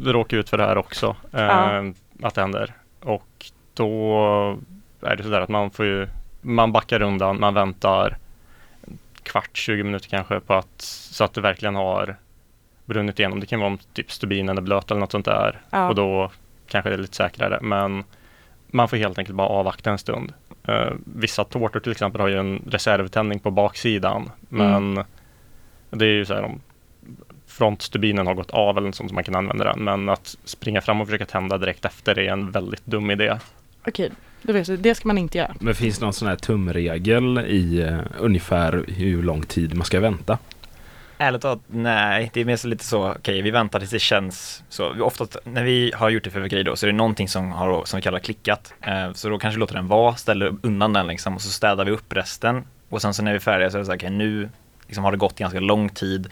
råkar 0.00 0.36
ut 0.36 0.48
för 0.50 0.58
det 0.58 0.64
här 0.64 0.78
också. 0.78 1.16
Eh, 1.32 1.42
Ja. 1.42 1.82
Att 2.22 2.34
det 2.34 2.40
händer. 2.40 2.74
Och 3.00 3.50
då 3.74 4.58
är 5.00 5.16
det 5.16 5.22
sådär 5.22 5.40
att 5.40 5.48
man 5.48 5.70
får 5.70 5.86
ju, 5.86 6.08
man 6.40 6.72
backar 6.72 7.02
undan, 7.02 7.40
man 7.40 7.54
väntar 7.54 8.16
kvart, 9.22 9.56
20 9.56 9.82
minuter 9.82 10.08
kanske 10.08 10.40
på 10.40 10.54
att, 10.54 10.80
så 10.80 11.24
att 11.24 11.34
det 11.34 11.40
verkligen 11.40 11.74
har 11.74 12.16
brunnit 12.84 13.18
igenom. 13.18 13.40
Det 13.40 13.46
kan 13.46 13.60
vara 13.60 13.70
om 13.70 13.78
typ 13.92 14.12
stubinen 14.12 14.58
är 14.58 14.62
blöt 14.62 14.90
eller 14.90 15.00
något 15.00 15.12
sånt 15.12 15.24
där. 15.24 15.60
Ja. 15.70 15.88
Och 15.88 15.94
då 15.94 16.30
kanske 16.66 16.90
det 16.90 16.96
är 16.96 16.98
lite 16.98 17.16
säkrare. 17.16 17.58
Men 17.62 18.04
man 18.66 18.88
får 18.88 18.96
helt 18.96 19.18
enkelt 19.18 19.36
bara 19.36 19.48
avvakta 19.48 19.90
en 19.90 19.98
stund. 19.98 20.32
Eh, 20.64 20.92
vissa 21.04 21.44
tårtor 21.44 21.80
till 21.80 21.92
exempel 21.92 22.20
har 22.20 22.28
ju 22.28 22.38
en 22.38 22.62
reservtändning 22.70 23.38
på 23.38 23.50
baksidan. 23.50 24.30
Men 24.48 25.04
det 25.90 26.04
är 26.04 26.12
ju 26.12 26.24
så 26.24 26.34
här 26.34 26.42
om 26.42 26.60
frontstubinen 27.46 28.26
har 28.26 28.34
gått 28.34 28.50
av 28.50 28.78
eller 28.78 28.92
sånt 28.92 29.10
som 29.10 29.14
man 29.14 29.24
kan 29.24 29.34
använda 29.34 29.64
den. 29.64 29.84
Men 29.84 30.08
att 30.08 30.36
springa 30.44 30.80
fram 30.80 31.00
och 31.00 31.06
försöka 31.06 31.26
tända 31.26 31.58
direkt 31.58 31.84
efter 31.84 32.18
är 32.18 32.32
en 32.32 32.50
väldigt 32.50 32.86
dum 32.86 33.10
idé. 33.10 33.38
Okej, 33.86 34.10
då 34.42 34.52
vet 34.52 34.82
det 34.82 34.94
ska 34.94 35.08
man 35.08 35.18
inte 35.18 35.38
göra. 35.38 35.54
Men 35.60 35.74
finns 35.74 35.98
det 35.98 36.04
någon 36.04 36.12
sån 36.12 36.28
här 36.28 36.36
tumregel 36.36 37.38
i 37.38 37.80
eh, 37.80 37.98
ungefär 38.18 38.84
hur 38.88 39.22
lång 39.22 39.42
tid 39.42 39.74
man 39.74 39.84
ska 39.84 40.00
vänta? 40.00 40.38
Ärligt 41.20 41.42
talat, 41.42 41.60
nej. 41.66 42.30
Det 42.34 42.40
är 42.40 42.44
mer 42.44 42.56
så 42.56 42.68
lite 42.68 42.84
så, 42.84 43.10
okej, 43.10 43.42
vi 43.42 43.50
väntar 43.50 43.78
tills 43.78 43.90
det 43.90 43.98
känns 43.98 44.62
så. 44.68 45.02
Oftast 45.02 45.36
när 45.44 45.64
vi 45.64 45.92
har 45.94 46.10
gjort 46.10 46.24
det 46.24 46.30
för 46.30 46.38
fyrverkeri 46.38 46.62
då, 46.62 46.76
så 46.76 46.86
är 46.86 46.90
det 46.90 46.96
någonting 46.96 47.28
som, 47.28 47.52
har, 47.52 47.84
som 47.84 47.96
vi 47.96 48.02
kallar 48.02 48.18
klickat. 48.18 48.74
Eh, 48.80 49.12
så 49.12 49.28
då 49.28 49.38
kanske 49.38 49.56
vi 49.56 49.60
låter 49.60 49.74
den 49.74 49.88
vara, 49.88 50.14
ställer 50.14 50.56
undan 50.62 50.92
den 50.92 51.06
liksom 51.06 51.34
och 51.34 51.42
så 51.42 51.50
städar 51.50 51.84
vi 51.84 51.90
upp 51.90 52.12
resten. 52.12 52.64
Och 52.88 53.02
sen 53.02 53.14
så 53.14 53.22
när 53.22 53.32
vi 53.32 53.36
är 53.36 53.40
färdiga 53.40 53.70
så 53.70 53.76
är 53.76 53.78
det 53.78 53.84
så 53.84 53.92
här, 53.92 53.98
okej, 53.98 54.10
nu 54.10 54.48
liksom 54.86 55.04
har 55.04 55.12
det 55.12 55.18
gått 55.18 55.38
ganska 55.38 55.60
lång 55.60 55.88
tid. 55.88 56.28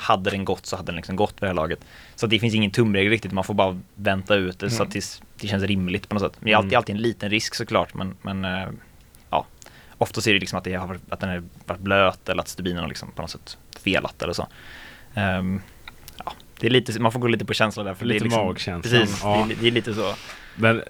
Hade 0.00 0.30
den 0.30 0.44
gått 0.44 0.66
så 0.66 0.76
hade 0.76 0.86
den 0.86 0.96
liksom 0.96 1.16
gått 1.16 1.36
på 1.36 1.40
det 1.44 1.46
här 1.46 1.54
laget. 1.54 1.80
Så 2.14 2.26
det 2.26 2.38
finns 2.38 2.54
ingen 2.54 2.70
tumregel 2.70 3.10
riktigt, 3.10 3.32
man 3.32 3.44
får 3.44 3.54
bara 3.54 3.80
vänta 3.94 4.34
ut 4.34 4.58
det 4.58 4.70
så 4.70 4.76
Mm. 4.76 4.86
att 4.86 4.92
tills 4.92 5.22
det 5.40 5.46
känns 5.48 5.62
rimligt 5.64 6.08
på 6.08 6.14
något 6.14 6.22
sätt. 6.22 6.32
Men 6.40 6.44
det 6.46 6.52
är 6.52 6.56
alltid, 6.56 6.72
Mm. 6.72 6.78
alltid 6.78 6.94
en 6.96 7.02
liten 7.02 7.30
risk 7.30 7.54
såklart, 7.54 7.94
men, 7.94 8.16
men 8.22 8.44
eh, 8.44 8.68
ja. 9.30 9.46
Oftast 9.98 10.26
är 10.26 10.32
det 10.34 10.40
liksom 10.40 10.58
att, 10.58 10.64
det 10.64 10.74
har, 10.74 10.98
att 11.08 11.20
den 11.20 11.28
har 11.30 11.42
varit 11.66 11.80
blöt 11.80 12.28
eller 12.28 12.42
att 12.42 12.48
stubinen 12.48 12.80
har 12.82 12.88
liksom 12.88 13.10
på 13.12 13.22
något 13.22 13.30
sätt 13.30 13.58
felat 13.80 14.22
eller 14.22 14.32
så. 14.32 14.46
Ehm, 15.14 15.60
ja, 16.24 16.32
det 16.60 16.66
är 16.66 16.70
lite, 16.70 17.00
man 17.00 17.12
får 17.12 17.20
gå 17.20 17.28
lite 17.28 17.44
på 17.44 17.54
känsla 17.54 17.82
där. 17.82 17.94
För 17.94 18.04
det 18.06 18.12
Lite 18.12 18.22
är 18.22 18.24
liksom, 18.24 18.46
magkänslan, 18.46 18.82
Precis, 18.82 19.20
ja. 19.22 19.44
det, 19.48 19.54
är, 19.54 19.56
det 19.60 19.66
är 19.66 19.70
lite 19.70 19.94
så. 19.94 20.14
Men 20.56 20.82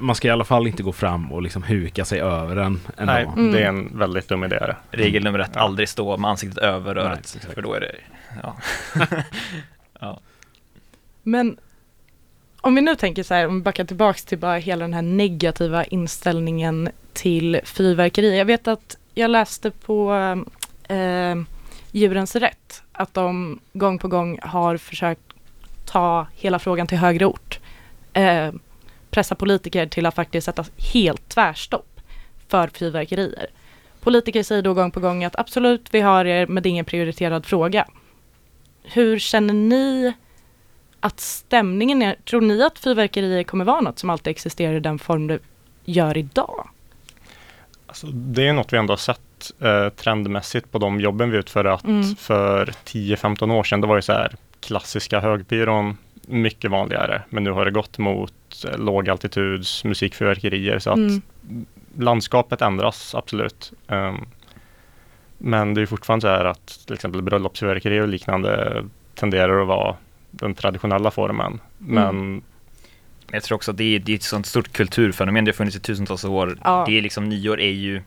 man 0.00 0.14
ska 0.14 0.28
i 0.28 0.30
alla 0.30 0.44
fall 0.44 0.66
inte 0.66 0.82
gå 0.82 0.92
fram 0.92 1.32
och 1.32 1.42
liksom 1.42 1.62
huka 1.62 2.04
sig 2.04 2.20
över 2.20 2.56
den 2.56 2.80
ändå. 2.96 3.12
Nej, 3.12 3.24
Mm. 3.24 3.52
det 3.52 3.62
är 3.62 3.68
en 3.68 3.98
väldigt 3.98 4.28
dum 4.28 4.44
idé. 4.44 4.74
Regel 4.90 5.24
nummer 5.24 5.38
ett, 5.38 5.50
Ja. 5.54 5.60
aldrig 5.60 5.88
stå 5.88 6.16
med 6.16 6.30
ansiktet 6.30 6.58
över 6.58 6.94
Nej, 6.94 7.04
röret. 7.04 7.18
exakt. 7.18 7.54
för 7.54 7.62
då 7.62 7.74
är 7.74 7.80
det, 7.80 7.94
ja. 10.00 10.20
Men 11.22 11.56
om 12.60 12.74
vi 12.74 12.80
nu 12.80 12.96
tänker 12.96 13.22
så 13.22 13.34
här, 13.34 13.46
om 13.46 13.54
vi 13.54 13.62
backar 13.62 13.84
tillbaks 13.84 14.24
till 14.24 14.38
bara 14.38 14.56
hela 14.56 14.84
den 14.84 14.94
här 14.94 15.02
negativa 15.02 15.84
inställningen 15.84 16.88
till 17.12 17.60
fyrverkeri. 17.64 18.38
Jag 18.38 18.44
vet 18.44 18.68
att 18.68 18.96
jag 19.14 19.30
läste 19.30 19.70
på 19.70 20.14
eh, 20.88 21.36
Djurens 21.92 22.36
Rätt 22.36 22.82
att 22.92 23.14
de 23.14 23.58
gång 23.72 23.98
på 23.98 24.08
gång 24.08 24.38
har 24.42 24.76
försökt 24.76 25.20
ta 25.84 26.26
hela 26.34 26.58
frågan 26.58 26.86
till 26.86 26.98
högre 26.98 27.26
ort. 27.26 27.58
Eh, 28.12 28.50
pressa 29.10 29.34
politiker 29.34 29.86
till 29.86 30.06
att 30.06 30.14
faktiskt 30.14 30.44
sätta 30.44 30.64
helt 30.92 31.28
tvärstopp 31.28 32.00
för 32.48 32.68
fyrverkerier. 32.68 33.46
Politiker 34.00 34.42
säger 34.42 34.62
då 34.62 34.74
gång 34.74 34.90
på 34.90 35.00
gång 35.00 35.24
att 35.24 35.38
absolut, 35.38 35.88
vi 35.90 36.00
har 36.00 36.24
er, 36.24 36.46
men 36.46 36.62
det 36.62 36.68
är 36.68 36.70
ingen 36.70 36.84
prioriterad 36.84 37.46
fråga. 37.46 37.86
Hur 38.82 39.18
känner 39.18 39.54
ni 39.54 40.12
att 41.00 41.20
stämningen 41.20 42.02
är, 42.02 42.16
tror 42.24 42.40
ni 42.40 42.62
att 42.62 42.78
fyrverkerier 42.78 43.42
kommer 43.42 43.64
vara 43.64 43.80
något 43.80 43.98
som 43.98 44.10
alltid 44.10 44.30
existerar 44.30 44.74
i 44.74 44.80
den 44.80 44.98
form 44.98 45.26
det 45.26 45.38
gör 45.84 46.16
idag? 46.16 46.68
Alltså, 47.86 48.06
det 48.06 48.48
är 48.48 48.52
något 48.52 48.72
vi 48.72 48.76
ändå 48.76 48.92
har 48.92 48.98
sett 48.98 49.52
eh, 49.60 49.88
trendmässigt 49.88 50.72
på 50.72 50.78
de 50.78 51.00
jobben 51.00 51.30
vi 51.30 51.36
utför 51.38 51.64
att 51.64 51.84
Mm. 51.84 52.16
för 52.16 52.66
10-15 52.84 53.52
år 53.52 53.64
sedan, 53.64 53.80
det 53.80 53.86
var 53.86 53.96
ju 53.96 54.02
så 54.02 54.12
här 54.12 54.34
klassiska 54.60 55.20
högpyron 55.20 55.96
mycket 56.26 56.70
vanligare. 56.70 57.22
Men 57.30 57.44
nu 57.44 57.50
har 57.50 57.64
det 57.64 57.70
gått 57.70 57.98
mot 57.98 58.64
eh, 58.68 58.78
lågaltituds 58.78 59.84
musikfyrverkerier 59.84 60.78
så 60.78 60.90
att 60.90 60.96
Mm. 60.96 61.22
landskapet 61.98 62.62
ändras 62.62 63.14
absolut. 63.14 63.72
Ehm, 63.88 64.26
men 65.38 65.74
det 65.74 65.82
är 65.82 65.86
fortfarande 65.86 66.20
så 66.22 66.28
här 66.28 66.44
att 66.44 66.66
till 66.86 66.94
exempel 66.94 67.22
bröllopsfyrverkerier 67.22 68.02
och 68.02 68.08
liknande 68.08 68.84
tenderar 69.14 69.60
att 69.62 69.68
vara 69.68 69.96
den 70.30 70.54
traditionella 70.54 71.10
formen. 71.10 71.60
Men 71.78 72.16
Men 72.26 72.42
jag 73.32 73.42
tror 73.42 73.56
också 73.56 73.70
att 73.70 73.76
det 73.76 73.94
är, 73.96 73.98
det 73.98 74.12
är 74.12 74.16
ett 74.16 74.22
sånt 74.22 74.46
stort 74.46 74.72
kulturfenomen, 74.72 75.44
det 75.44 75.48
har 75.48 75.54
funnits 75.56 75.76
i 75.76 75.80
tusentals 75.80 76.24
år. 76.24 76.58
Ja. 76.64 76.84
Det 76.88 76.98
är 76.98 77.02
liksom, 77.02 77.28
nyår 77.28 77.60
är 77.60 77.70
ju, 77.70 78.02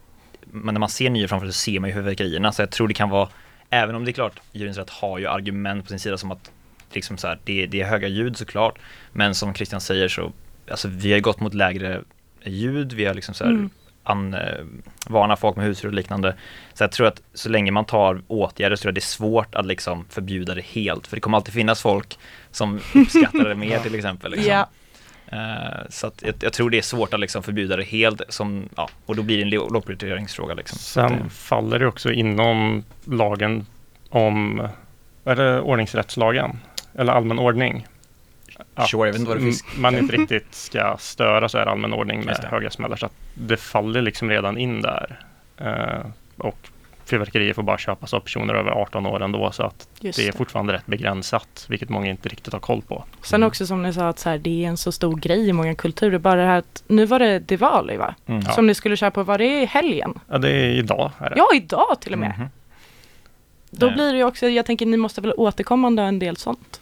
men 0.52 0.74
när 0.74 0.80
man 0.80 0.90
ser 0.90 1.10
nyår 1.10 1.28
framför 1.28 1.48
sig 1.48 1.54
så 1.54 1.60
ser 1.60 1.80
man 1.80 1.90
ju 1.90 1.94
fyrverkerierna. 1.96 2.52
Så 2.52 2.62
jag 2.62 2.70
tror 2.72 2.88
det 2.88 2.94
kan 2.94 3.10
vara, 3.10 3.30
även 3.70 3.96
om 3.96 4.06
det 4.06 4.12
är 4.12 4.14
klart, 4.14 4.40
Djurens 4.52 4.78
Rätt 4.78 4.90
har 4.90 5.20
ju 5.20 5.28
argument 5.28 5.84
på 5.84 5.90
sin 5.90 6.00
sida 6.00 6.18
som 6.18 6.32
att 6.32 6.52
liksom 6.96 7.18
så 7.18 7.28
här, 7.28 7.40
det, 7.44 7.66
det 7.66 7.82
är 7.82 7.86
höga 7.86 8.08
ljud 8.08 8.38
såklart. 8.38 8.80
Men 9.12 9.36
som 9.36 9.54
Christian 9.54 9.82
säger 9.82 10.08
så, 10.08 10.32
alltså 10.72 10.88
vi 10.88 11.14
har 11.14 11.20
gått 11.20 11.40
mot 11.40 11.54
lägre 11.54 12.02
ljud, 12.44 12.94
vi 12.94 13.06
har 13.06 13.14
liksom 13.14 13.36
så 13.36 13.44
här, 13.44 13.52
Mm. 13.52 13.70
an, 14.04 14.34
eh, 14.34 14.64
varna 15.08 15.36
folk 15.36 15.56
med 15.56 15.66
husdjur 15.66 15.90
och 15.90 15.96
liknande. 15.96 16.36
Så 16.74 16.84
jag 16.84 16.92
tror 16.92 17.08
att 17.08 17.22
så 17.34 17.50
länge 17.50 17.72
man 17.72 17.86
tar 17.86 18.22
åtgärder 18.28 18.76
så 18.76 18.82
tror 18.82 18.90
jag 18.90 18.96
det 18.96 19.00
är 19.00 19.02
svårt 19.02 19.56
att 19.56 19.66
liksom 19.66 20.06
förbjuda 20.10 20.56
det 20.56 20.66
helt. 20.66 21.08
För 21.08 21.18
det 21.18 21.22
kommer 21.22 21.38
alltid 21.38 21.54
finnas 21.54 21.82
folk 21.82 22.18
som 22.52 22.80
uppskattar 22.96 23.50
det 23.50 23.56
mer 23.56 23.80
till 23.84 23.96
exempel. 23.96 24.32
Liksom. 24.32 24.52
Ja, 24.52 24.70
Eh, 25.28 25.80
så 25.90 26.08
att 26.08 26.22
jag, 26.26 26.36
jag 26.40 26.54
tror 26.54 26.70
det 26.70 26.78
är 26.78 26.82
svårt 26.82 27.14
att 27.14 27.20
liksom 27.20 27.44
förbjuda 27.44 27.76
det 27.78 27.84
helt, 27.84 28.22
som, 28.30 28.70
ja, 28.76 28.90
och 29.06 29.16
då 29.16 29.24
blir 29.24 29.38
det 29.38 29.44
en 29.44 29.50
lågprioriteringsfråga. 29.50 30.54
Liksom. 30.54 30.78
sen 30.80 31.12
Det- 31.24 31.30
faller 31.30 31.80
det 31.80 31.88
också 31.88 32.12
inom 32.12 32.84
lagen 33.06 33.66
om, 34.10 34.68
är 35.26 35.36
det 35.36 35.62
ordningsrättslagen? 35.62 36.60
Eller 36.96 37.14
allmän 37.14 37.40
ordning? 37.40 37.88
Att 38.76 38.90
Sure, 38.90 39.08
jag 39.08 39.14
vet 39.14 39.20
inte 39.20 39.30
vad 39.30 39.38
det 39.38 39.44
finns. 39.44 39.64
man 39.78 39.98
inte 39.98 40.18
riktigt 40.18 40.56
ska 40.56 40.96
störa 41.00 41.50
så 41.50 41.58
här 41.58 41.66
allmän 41.66 41.94
ordning 41.94 42.26
med 42.26 42.38
höga 42.52 42.70
smällar. 42.70 42.96
Så 42.96 43.06
att 43.06 43.14
det 43.34 43.58
faller 43.58 44.02
liksom 44.02 44.30
redan 44.30 44.58
in 44.58 44.82
där. 44.82 45.20
Eh, 45.58 46.06
och 46.38 46.58
fyrverkerier 47.06 47.54
får 47.54 47.64
bara 47.64 47.78
köpas 47.78 48.14
av 48.14 48.20
personer 48.20 48.54
över 48.54 48.72
18 48.72 49.06
år 49.06 49.24
ändå. 49.24 49.52
Så 49.52 49.64
att 49.64 49.88
just 50.00 50.18
det 50.20 50.24
är 50.28 50.32
det. 50.32 50.38
fortfarande 50.38 50.74
rätt 50.74 50.86
begränsat, 50.86 51.66
vilket 51.70 51.90
många 51.90 52.10
inte 52.10 52.30
riktigt 52.30 52.54
har 52.54 52.60
koll 52.60 52.82
på. 52.82 53.04
Sen 53.22 53.44
också 53.44 53.66
som 53.68 53.84
ni 53.84 53.94
sa 53.94 54.08
att 54.10 54.20
så 54.20 54.30
här, 54.30 54.38
det 54.38 54.64
är 54.66 54.68
en 54.68 54.78
så 54.78 54.92
stor 54.92 55.16
grej 55.16 55.50
i 55.50 55.54
många 55.54 55.76
kulturer. 55.76 56.18
Bara 56.18 56.36
det 56.36 56.48
här 56.48 56.58
att 56.60 56.84
nu 56.88 57.06
var 57.06 57.20
det 57.20 57.40
Diwali 57.40 57.98
va? 57.98 58.16
Mm. 58.26 58.42
Ja. 58.46 58.52
Som 58.52 58.68
ni 58.68 58.76
skulle 58.76 58.98
köra 58.98 59.12
på, 59.12 59.24
var 59.24 59.38
det 59.38 59.62
i 59.62 59.66
helgen? 59.66 60.20
Ja, 60.30 60.38
det 60.38 60.50
är 60.52 60.70
idag. 60.70 61.12
Är 61.20 61.30
det. 61.30 61.36
Ja, 61.38 61.48
idag 61.54 61.98
till 62.02 62.14
och 62.14 62.20
med. 62.20 62.34
Mhm. 62.38 62.48
Då 63.70 63.92
blir 63.92 64.12
det 64.12 64.18
ju 64.18 64.24
också, 64.24 64.48
jag 64.48 64.66
tänker 64.66 64.86
ni 64.86 64.98
måste 64.98 65.22
väl 65.22 65.34
återkommande 65.38 66.02
ha 66.02 66.08
en 66.08 66.20
del 66.20 66.38
sånt? 66.38 66.82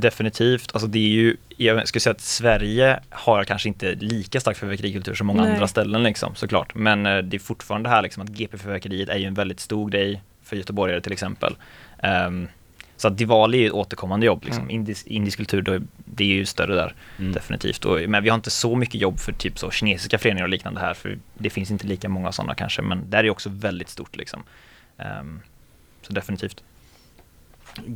Definitivt, 0.00 0.70
alltså 0.72 0.86
det 0.86 0.98
är 0.98 1.08
ju, 1.08 1.36
jag 1.56 1.88
skulle 1.88 2.00
säga 2.00 2.14
att 2.14 2.20
Sverige 2.20 3.00
har 3.10 3.44
kanske 3.44 3.68
inte 3.68 3.94
lika 3.94 4.40
stark 4.40 4.56
fyrverkerikultur 4.56 5.14
som 5.14 5.26
många 5.26 5.42
Nej. 5.42 5.52
andra 5.52 5.68
ställen 5.68 6.02
liksom 6.02 6.34
såklart. 6.34 6.74
Men 6.74 7.06
eh, 7.06 7.18
det 7.18 7.36
är 7.36 7.38
fortfarande 7.38 7.88
här 7.88 8.02
liksom 8.02 8.22
att 8.22 8.28
GP-fyrverkeriet 8.28 9.08
är 9.08 9.16
ju 9.16 9.24
en 9.24 9.34
väldigt 9.34 9.60
stor 9.60 9.90
grej 9.90 10.22
för 10.42 10.56
göteborgare 10.56 11.00
till 11.00 11.12
exempel. 11.12 11.56
Ehm, 11.98 12.48
så 12.96 13.08
att 13.08 13.18
Diwali 13.18 13.58
är 13.58 13.62
ju 13.62 13.66
ett 13.66 13.72
återkommande 13.72 14.26
jobb 14.26 14.44
liksom. 14.44 14.62
Mm. 14.62 14.74
Indisk, 14.74 15.06
indisk 15.06 15.38
kultur, 15.38 15.62
då, 15.62 15.78
det 16.04 16.24
är 16.24 16.34
ju 16.34 16.44
större 16.44 16.74
där. 16.74 16.94
Mm. 17.18 17.32
Definitivt. 17.32 17.84
Och, 17.84 18.00
men 18.08 18.22
vi 18.22 18.28
har 18.28 18.34
inte 18.34 18.50
så 18.50 18.76
mycket 18.76 19.00
jobb 19.00 19.18
för 19.18 19.32
typ 19.32 19.58
så 19.58 19.70
kinesiska 19.70 20.18
föreningar 20.18 20.44
och 20.44 20.50
liknande 20.50 20.80
här, 20.80 20.94
för 20.94 21.18
det 21.34 21.50
finns 21.50 21.70
inte 21.70 21.86
lika 21.86 22.08
många 22.08 22.32
sådana 22.32 22.54
kanske, 22.54 22.82
men 22.82 23.10
där 23.10 23.18
är 23.18 23.22
det 23.22 23.30
också 23.30 23.48
väldigt 23.48 23.88
stort 23.88 24.16
liksom. 24.16 24.42
Ehm, 24.98 25.40
så 26.02 26.12
definitivt. 26.12 26.62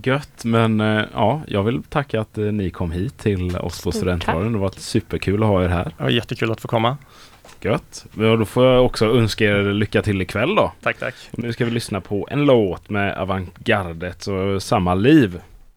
Gött, 0.02 0.44
men 0.44 0.80
eh, 0.80 1.04
ja, 1.14 1.42
jag 1.46 1.62
vill 1.62 1.82
tacka 1.82 2.20
att 2.20 2.38
eh, 2.38 2.44
ni 2.44 2.70
kom 2.70 2.92
hit 2.92 3.18
till 3.18 3.56
oss 3.56 3.82
på 3.82 3.92
Studentradion. 3.92 4.52
Det 4.52 4.58
var 4.58 4.70
superkul 4.76 5.42
att 5.42 5.48
ha 5.48 5.64
er 5.64 5.68
här. 5.68 5.94
Var 5.98 6.08
jättekul 6.08 6.52
att 6.52 6.60
få 6.60 6.68
komma. 6.68 6.96
Gött. 7.60 8.06
Ja, 8.14 8.36
då 8.36 8.44
får 8.44 8.66
jag 8.66 8.84
också 8.84 9.06
önska 9.06 9.44
er 9.44 9.62
lycka 9.72 10.02
till 10.02 10.22
ikväll 10.22 10.54
då. 10.54 10.72
Tack, 10.82 10.98
tack. 10.98 11.14
Och 11.30 11.38
nu 11.38 11.52
ska 11.52 11.64
vi 11.64 11.70
lyssna 11.70 12.00
på 12.00 12.28
en 12.30 12.44
låt 12.44 12.90
med 12.90 13.18
Avantgardet 13.18 14.26
och 14.26 14.62
Samma 14.62 14.94
liv. 14.94 15.40